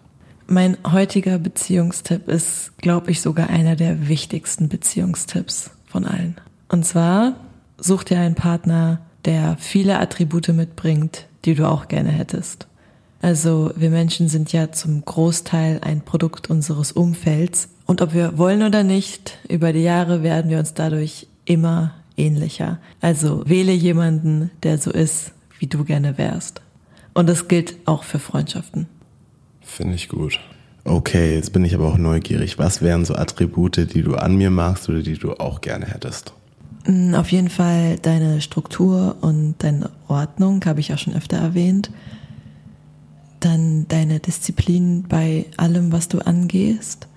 Mein 0.47 0.77
heutiger 0.91 1.37
Beziehungstipp 1.37 2.27
ist, 2.27 2.77
glaube 2.79 3.11
ich, 3.11 3.21
sogar 3.21 3.49
einer 3.49 3.75
der 3.75 4.07
wichtigsten 4.07 4.67
Beziehungstipps 4.67 5.71
von 5.85 6.05
allen. 6.05 6.35
Und 6.69 6.85
zwar 6.85 7.35
such 7.81 8.03
dir 8.03 8.19
einen 8.19 8.35
Partner, 8.35 8.99
der 9.25 9.57
viele 9.59 9.99
Attribute 9.99 10.49
mitbringt, 10.49 11.27
die 11.45 11.55
du 11.55 11.67
auch 11.67 11.87
gerne 11.87 12.09
hättest. 12.09 12.67
Also 13.21 13.71
wir 13.75 13.89
Menschen 13.89 14.29
sind 14.29 14.53
ja 14.53 14.71
zum 14.71 15.03
Großteil 15.03 15.81
ein 15.83 16.01
Produkt 16.01 16.49
unseres 16.49 16.91
Umfelds 16.91 17.69
und 17.85 18.01
ob 18.01 18.13
wir 18.13 18.37
wollen 18.37 18.63
oder 18.63 18.83
nicht, 18.83 19.37
über 19.49 19.73
die 19.73 19.83
Jahre 19.83 20.23
werden 20.23 20.49
wir 20.49 20.59
uns 20.59 20.73
dadurch 20.73 21.27
immer 21.45 21.95
ähnlicher. 22.15 22.79
Also 23.01 23.43
wähle 23.47 23.73
jemanden, 23.73 24.51
der 24.63 24.77
so 24.77 24.91
ist, 24.91 25.31
wie 25.57 25.67
du 25.67 25.83
gerne 25.83 26.17
wärst. 26.17 26.61
Und 27.13 27.27
das 27.27 27.47
gilt 27.47 27.75
auch 27.85 28.03
für 28.03 28.19
Freundschaften. 28.19 28.87
Finde 29.61 29.95
ich 29.95 30.07
gut. 30.07 30.39
Okay, 30.85 31.35
jetzt 31.35 31.51
bin 31.51 31.65
ich 31.65 31.75
aber 31.75 31.87
auch 31.87 31.97
neugierig. 31.97 32.57
Was 32.57 32.81
wären 32.81 33.03
so 33.05 33.15
Attribute, 33.15 33.93
die 33.93 34.01
du 34.01 34.15
an 34.15 34.35
mir 34.35 34.49
magst 34.49 34.87
oder 34.87 35.01
die 35.01 35.17
du 35.17 35.33
auch 35.33 35.61
gerne 35.61 35.85
hättest? 35.85 36.33
Mm, 36.85 37.13
auf 37.15 37.31
jeden 37.31 37.49
Fall 37.49 37.97
deine 37.97 38.41
Struktur 38.41 39.17
und 39.21 39.55
deine 39.59 39.89
Ordnung, 40.07 40.63
habe 40.65 40.79
ich 40.79 40.93
auch 40.93 40.97
schon 40.97 41.15
öfter 41.15 41.37
erwähnt. 41.37 41.91
Dann 43.39 43.87
deine 43.87 44.19
Disziplin 44.19 45.03
bei 45.07 45.45
allem, 45.57 45.91
was 45.91 46.07
du 46.07 46.19
angehst 46.19 47.09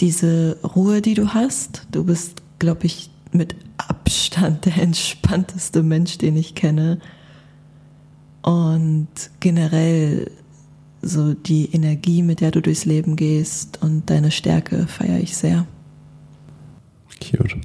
diese 0.00 0.58
Ruhe, 0.62 1.02
die 1.02 1.14
du 1.14 1.34
hast. 1.34 1.86
Du 1.90 2.04
bist, 2.04 2.42
glaube 2.58 2.86
ich, 2.86 3.10
mit 3.32 3.54
Abstand 3.76 4.64
der 4.64 4.76
entspannteste 4.82 5.82
Mensch, 5.82 6.18
den 6.18 6.36
ich 6.36 6.54
kenne. 6.54 7.00
Und 8.42 9.08
generell 9.40 10.30
so 11.00 11.34
die 11.34 11.70
Energie, 11.72 12.22
mit 12.22 12.40
der 12.40 12.50
du 12.50 12.62
durchs 12.62 12.84
Leben 12.84 13.16
gehst 13.16 13.82
und 13.82 14.08
deine 14.10 14.30
Stärke 14.30 14.86
feiere 14.86 15.20
ich 15.20 15.36
sehr. 15.36 15.66
Cute. 17.20 17.56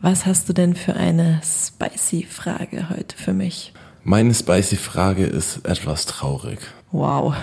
Was 0.00 0.26
hast 0.26 0.48
du 0.48 0.52
denn 0.52 0.76
für 0.76 0.94
eine 0.94 1.40
spicy 1.42 2.22
Frage 2.22 2.88
heute 2.88 3.16
für 3.16 3.32
mich? 3.32 3.72
Meine 4.04 4.32
spicy 4.32 4.76
Frage 4.76 5.26
ist 5.26 5.66
etwas 5.66 6.06
traurig. 6.06 6.60
Wow. 6.92 7.34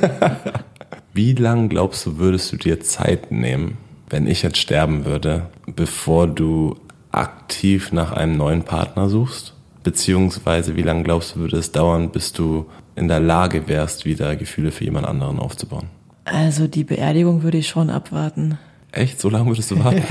Wie 1.14 1.32
lang 1.32 1.70
glaubst 1.70 2.04
du, 2.04 2.18
würdest 2.18 2.52
du 2.52 2.58
dir 2.58 2.80
Zeit 2.80 3.32
nehmen, 3.32 3.78
wenn 4.10 4.26
ich 4.26 4.42
jetzt 4.42 4.58
sterben 4.58 5.06
würde, 5.06 5.46
bevor 5.66 6.26
du 6.26 6.76
aktiv 7.12 7.92
nach 7.92 8.12
einem 8.12 8.36
neuen 8.36 8.64
Partner 8.64 9.08
suchst? 9.08 9.54
Beziehungsweise 9.82 10.76
wie 10.76 10.82
lange 10.82 11.02
glaubst 11.02 11.34
du, 11.34 11.40
würde 11.40 11.56
es 11.56 11.72
dauern, 11.72 12.10
bis 12.10 12.32
du 12.32 12.66
in 12.94 13.08
der 13.08 13.20
Lage 13.20 13.68
wärst, 13.68 14.04
wieder 14.04 14.36
Gefühle 14.36 14.70
für 14.70 14.84
jemand 14.84 15.06
anderen 15.06 15.38
aufzubauen? 15.38 15.88
Also 16.24 16.66
die 16.66 16.84
Beerdigung 16.84 17.42
würde 17.42 17.58
ich 17.58 17.68
schon 17.68 17.88
abwarten. 17.88 18.58
Echt? 18.92 19.18
So 19.20 19.30
lange 19.30 19.46
würdest 19.46 19.70
du 19.70 19.82
warten? 19.82 20.02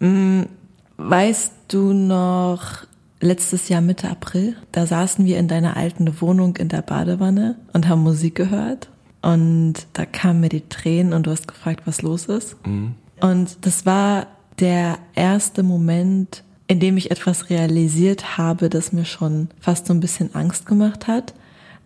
Weißt 1.08 1.52
du 1.68 1.92
noch, 1.92 2.84
letztes 3.20 3.68
Jahr 3.68 3.80
Mitte 3.80 4.10
April, 4.10 4.56
da 4.72 4.86
saßen 4.86 5.24
wir 5.24 5.38
in 5.38 5.48
deiner 5.48 5.76
alten 5.76 6.20
Wohnung 6.20 6.56
in 6.56 6.68
der 6.68 6.82
Badewanne 6.82 7.56
und 7.72 7.88
haben 7.88 8.02
Musik 8.02 8.34
gehört 8.34 8.88
und 9.22 9.74
da 9.92 10.06
kamen 10.06 10.40
mir 10.40 10.48
die 10.48 10.68
Tränen 10.68 11.12
und 11.12 11.26
du 11.26 11.30
hast 11.30 11.46
gefragt, 11.46 11.82
was 11.84 12.02
los 12.02 12.26
ist. 12.26 12.56
Mhm. 12.66 12.94
Und 13.20 13.66
das 13.66 13.84
war 13.84 14.26
der 14.58 14.98
erste 15.14 15.62
Moment, 15.62 16.42
in 16.66 16.80
dem 16.80 16.96
ich 16.96 17.10
etwas 17.10 17.50
realisiert 17.50 18.38
habe, 18.38 18.68
das 18.68 18.92
mir 18.92 19.04
schon 19.04 19.48
fast 19.60 19.86
so 19.86 19.92
ein 19.92 20.00
bisschen 20.00 20.34
Angst 20.34 20.66
gemacht 20.66 21.06
hat. 21.06 21.34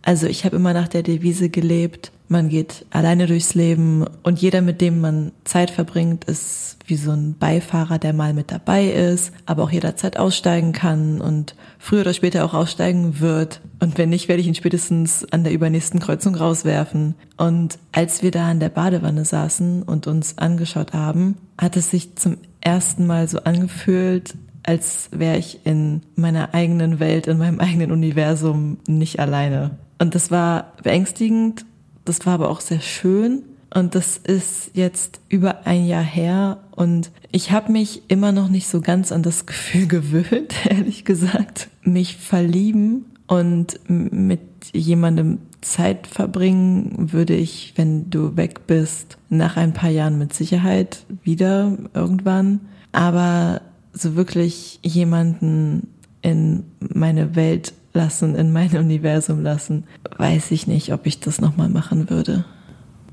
Also 0.03 0.27
ich 0.27 0.44
habe 0.44 0.57
immer 0.57 0.74
nach 0.74 0.88
der 0.88 1.03
Devise 1.03 1.48
gelebt, 1.48 2.12
man 2.29 2.49
geht 2.49 2.87
alleine 2.91 3.27
durchs 3.27 3.55
Leben 3.55 4.05
und 4.23 4.41
jeder, 4.41 4.63
mit 4.63 4.81
dem 4.81 5.01
man 5.01 5.33
Zeit 5.45 5.71
verbringt, 5.71 6.25
ist 6.25 6.79
wie 6.87 6.97
so 6.97 7.11
ein 7.13 7.37
Beifahrer, 7.39 7.99
der 7.99 8.13
mal 8.13 8.33
mit 8.33 8.51
dabei 8.51 8.87
ist, 8.87 9.33
aber 9.47 9.65
auch 9.65 9.71
jederzeit 9.71 10.19
aussteigen 10.19 10.73
kann 10.73 11.21
und 11.21 11.55
früher 11.79 12.01
oder 12.01 12.15
später 12.15 12.45
auch 12.45 12.55
aussteigen 12.55 13.21
wird. 13.21 13.61
Und 13.81 13.99
wenn 13.99 14.09
nicht, 14.09 14.29
werde 14.29 14.41
ich 14.41 14.49
ihn 14.49 14.55
spätestens 14.55 15.25
an 15.33 15.45
der 15.45 15.53
übernächsten 15.53 16.01
Kreuzung 16.01 16.35
rauswerfen. 16.35 17.15
Und 17.37 17.79
als 17.93 18.23
wir 18.23 18.31
da 18.31 18.51
in 18.51 18.61
der 18.61 18.69
Badewanne 18.71 19.25
saßen 19.25 19.83
und 19.83 20.07
uns 20.07 20.39
angeschaut 20.39 20.93
haben, 20.93 21.37
hat 21.59 21.77
es 21.77 21.91
sich 21.91 22.17
zum 22.17 22.39
ersten 22.61 23.07
Mal 23.07 23.29
so 23.29 23.41
angefühlt, 23.41 24.35
als 24.63 25.11
wäre 25.13 25.37
ich 25.37 25.61
in 25.65 26.03
meiner 26.17 26.55
eigenen 26.55 27.01
Welt, 27.01 27.27
in 27.27 27.39
meinem 27.39 27.61
eigenen 27.61 27.93
Universum 27.93 28.79
nicht 28.87 29.21
alleine. 29.21 29.79
Und 29.99 30.15
das 30.15 30.31
war 30.31 30.73
beängstigend, 30.83 31.65
das 32.05 32.27
war 32.27 32.35
aber 32.35 32.51
auch 32.51 32.61
sehr 32.61 32.81
schön. 32.81 33.43
Und 33.75 33.97
das 33.97 34.19
ist 34.19 34.71
jetzt 34.75 35.21
über 35.29 35.67
ein 35.67 35.85
Jahr 35.85 36.05
her 36.05 36.61
und 36.71 37.11
ich 37.33 37.51
habe 37.51 37.73
mich 37.73 38.03
immer 38.07 38.31
noch 38.31 38.49
nicht 38.49 38.69
so 38.69 38.81
ganz 38.81 39.11
an 39.11 39.25
das 39.25 39.47
Gefühl 39.47 39.87
gewöhnt, 39.88 40.55
ehrlich 40.71 41.05
gesagt. 41.05 41.69
Mich 41.83 42.17
verlieben 42.17 43.07
und 43.27 43.81
mit 43.88 44.40
jemandem 44.73 45.38
Zeit 45.61 46.07
verbringen 46.07 47.12
würde 47.12 47.35
ich, 47.35 47.73
wenn 47.77 48.11
du 48.11 48.37
weg 48.37 48.67
bist, 48.69 49.19
nach 49.29 49.57
ein 49.57 49.73
paar 49.73 49.90
Jahren 49.90 50.19
mit 50.19 50.35
Sicherheit 50.35 51.05
wieder 51.25 51.77
irgendwann. 51.95 52.61
Aber 52.93 53.61
so 53.93 54.14
wirklich 54.14 54.79
jemanden 54.83 55.88
in 56.23 56.64
meine 56.79 57.35
Welt 57.35 57.73
lassen, 57.95 58.35
in 58.35 58.53
mein 58.53 58.77
Universum 58.77 59.43
lassen, 59.43 59.85
weiß 60.19 60.51
ich 60.51 60.67
nicht, 60.67 60.93
ob 60.93 61.07
ich 61.07 61.21
das 61.21 61.41
nochmal 61.41 61.69
machen 61.69 62.11
würde. 62.11 62.45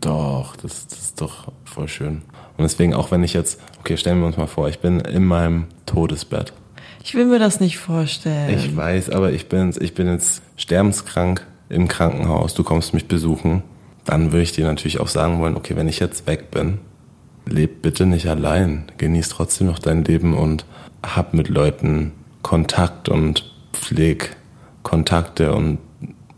Doch, 0.01 0.55
das, 0.55 0.87
das 0.87 0.99
ist 0.99 1.21
doch 1.21 1.51
voll 1.63 1.87
schön. 1.87 2.23
Und 2.57 2.63
deswegen, 2.63 2.93
auch 2.93 3.11
wenn 3.11 3.23
ich 3.23 3.33
jetzt, 3.33 3.59
okay, 3.79 3.95
stellen 3.95 4.19
wir 4.19 4.25
uns 4.25 4.37
mal 4.37 4.47
vor, 4.47 4.67
ich 4.67 4.79
bin 4.79 4.99
in 4.99 5.25
meinem 5.25 5.67
Todesbett. 5.85 6.53
Ich 7.03 7.13
will 7.15 7.25
mir 7.25 7.39
das 7.39 7.59
nicht 7.59 7.77
vorstellen. 7.77 8.57
Ich 8.57 8.75
weiß, 8.75 9.11
aber 9.11 9.31
ich 9.31 9.47
bin, 9.47 9.73
ich 9.79 9.93
bin 9.93 10.07
jetzt 10.07 10.41
sterbenskrank 10.57 11.45
im 11.69 11.87
Krankenhaus, 11.87 12.53
du 12.53 12.63
kommst 12.63 12.93
mich 12.93 13.07
besuchen. 13.07 13.63
Dann 14.05 14.31
würde 14.31 14.43
ich 14.43 14.51
dir 14.51 14.65
natürlich 14.65 14.99
auch 14.99 15.07
sagen 15.07 15.39
wollen, 15.39 15.55
okay, 15.55 15.75
wenn 15.75 15.87
ich 15.87 15.99
jetzt 15.99 16.25
weg 16.25 16.49
bin, 16.51 16.79
leb 17.45 17.83
bitte 17.83 18.07
nicht 18.07 18.27
allein. 18.27 18.85
Genieß 18.97 19.29
trotzdem 19.29 19.67
noch 19.67 19.79
dein 19.79 20.03
Leben 20.03 20.35
und 20.35 20.65
hab 21.03 21.33
mit 21.33 21.49
Leuten 21.49 22.11
Kontakt 22.41 23.09
und 23.09 23.53
pfleg 23.73 24.35
Kontakte 24.83 25.53
und 25.53 25.79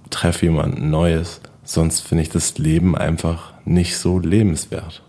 treffe 0.10 0.46
jemanden 0.46 0.90
Neues. 0.90 1.42
Sonst 1.64 2.02
finde 2.02 2.24
ich 2.24 2.30
das 2.30 2.58
Leben 2.58 2.96
einfach 2.98 3.54
nicht 3.66 3.98
so 3.98 4.20
lebenswert. 4.20 5.02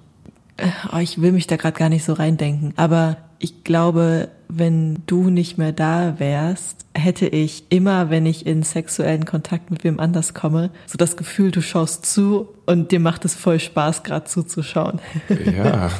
Äh, 0.56 1.02
ich 1.02 1.20
will 1.20 1.32
mich 1.32 1.46
da 1.46 1.56
gerade 1.56 1.76
gar 1.76 1.88
nicht 1.88 2.04
so 2.04 2.12
reindenken. 2.12 2.72
Aber 2.76 3.16
ich 3.38 3.64
glaube, 3.64 4.28
wenn 4.48 5.02
du 5.06 5.30
nicht 5.30 5.58
mehr 5.58 5.72
da 5.72 6.18
wärst, 6.18 6.86
hätte 6.94 7.26
ich 7.26 7.64
immer, 7.70 8.08
wenn 8.08 8.24
ich 8.24 8.46
in 8.46 8.62
sexuellen 8.62 9.24
Kontakt 9.24 9.70
mit 9.70 9.82
wem 9.84 9.98
anders 9.98 10.32
komme, 10.32 10.70
so 10.86 10.96
das 10.96 11.16
Gefühl, 11.16 11.50
du 11.50 11.60
schaust 11.60 12.06
zu 12.06 12.48
und 12.66 12.92
dir 12.92 13.00
macht 13.00 13.24
es 13.24 13.34
voll 13.34 13.58
Spaß, 13.58 14.04
gerade 14.04 14.26
zuzuschauen. 14.26 15.00
Ja. 15.56 15.90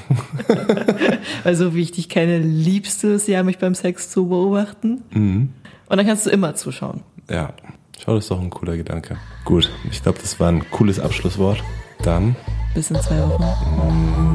also 1.44 1.74
wie 1.74 1.82
ich 1.82 1.92
dich 1.92 2.08
kenne, 2.08 2.38
liebst 2.38 3.02
du 3.02 3.14
es 3.14 3.26
ja, 3.26 3.42
mich 3.42 3.58
beim 3.58 3.74
Sex 3.74 4.10
zu 4.10 4.28
beobachten. 4.28 5.02
Mhm. 5.10 5.50
Und 5.88 5.96
dann 5.96 6.06
kannst 6.06 6.26
du 6.26 6.30
immer 6.30 6.54
zuschauen. 6.54 7.02
Ja, 7.30 7.54
schau, 7.98 8.14
das 8.14 8.24
ist 8.24 8.30
doch 8.30 8.40
ein 8.40 8.50
cooler 8.50 8.76
Gedanke. 8.76 9.16
Gut, 9.44 9.70
ich 9.90 10.02
glaube, 10.02 10.18
das 10.20 10.38
war 10.40 10.48
ein 10.48 10.68
cooles 10.70 10.98
Abschlusswort. 10.98 11.62
Dann. 12.02 12.36
Bis 12.74 12.90
in 12.90 13.00
zwei 13.00 13.18
Wochen. 13.20 14.34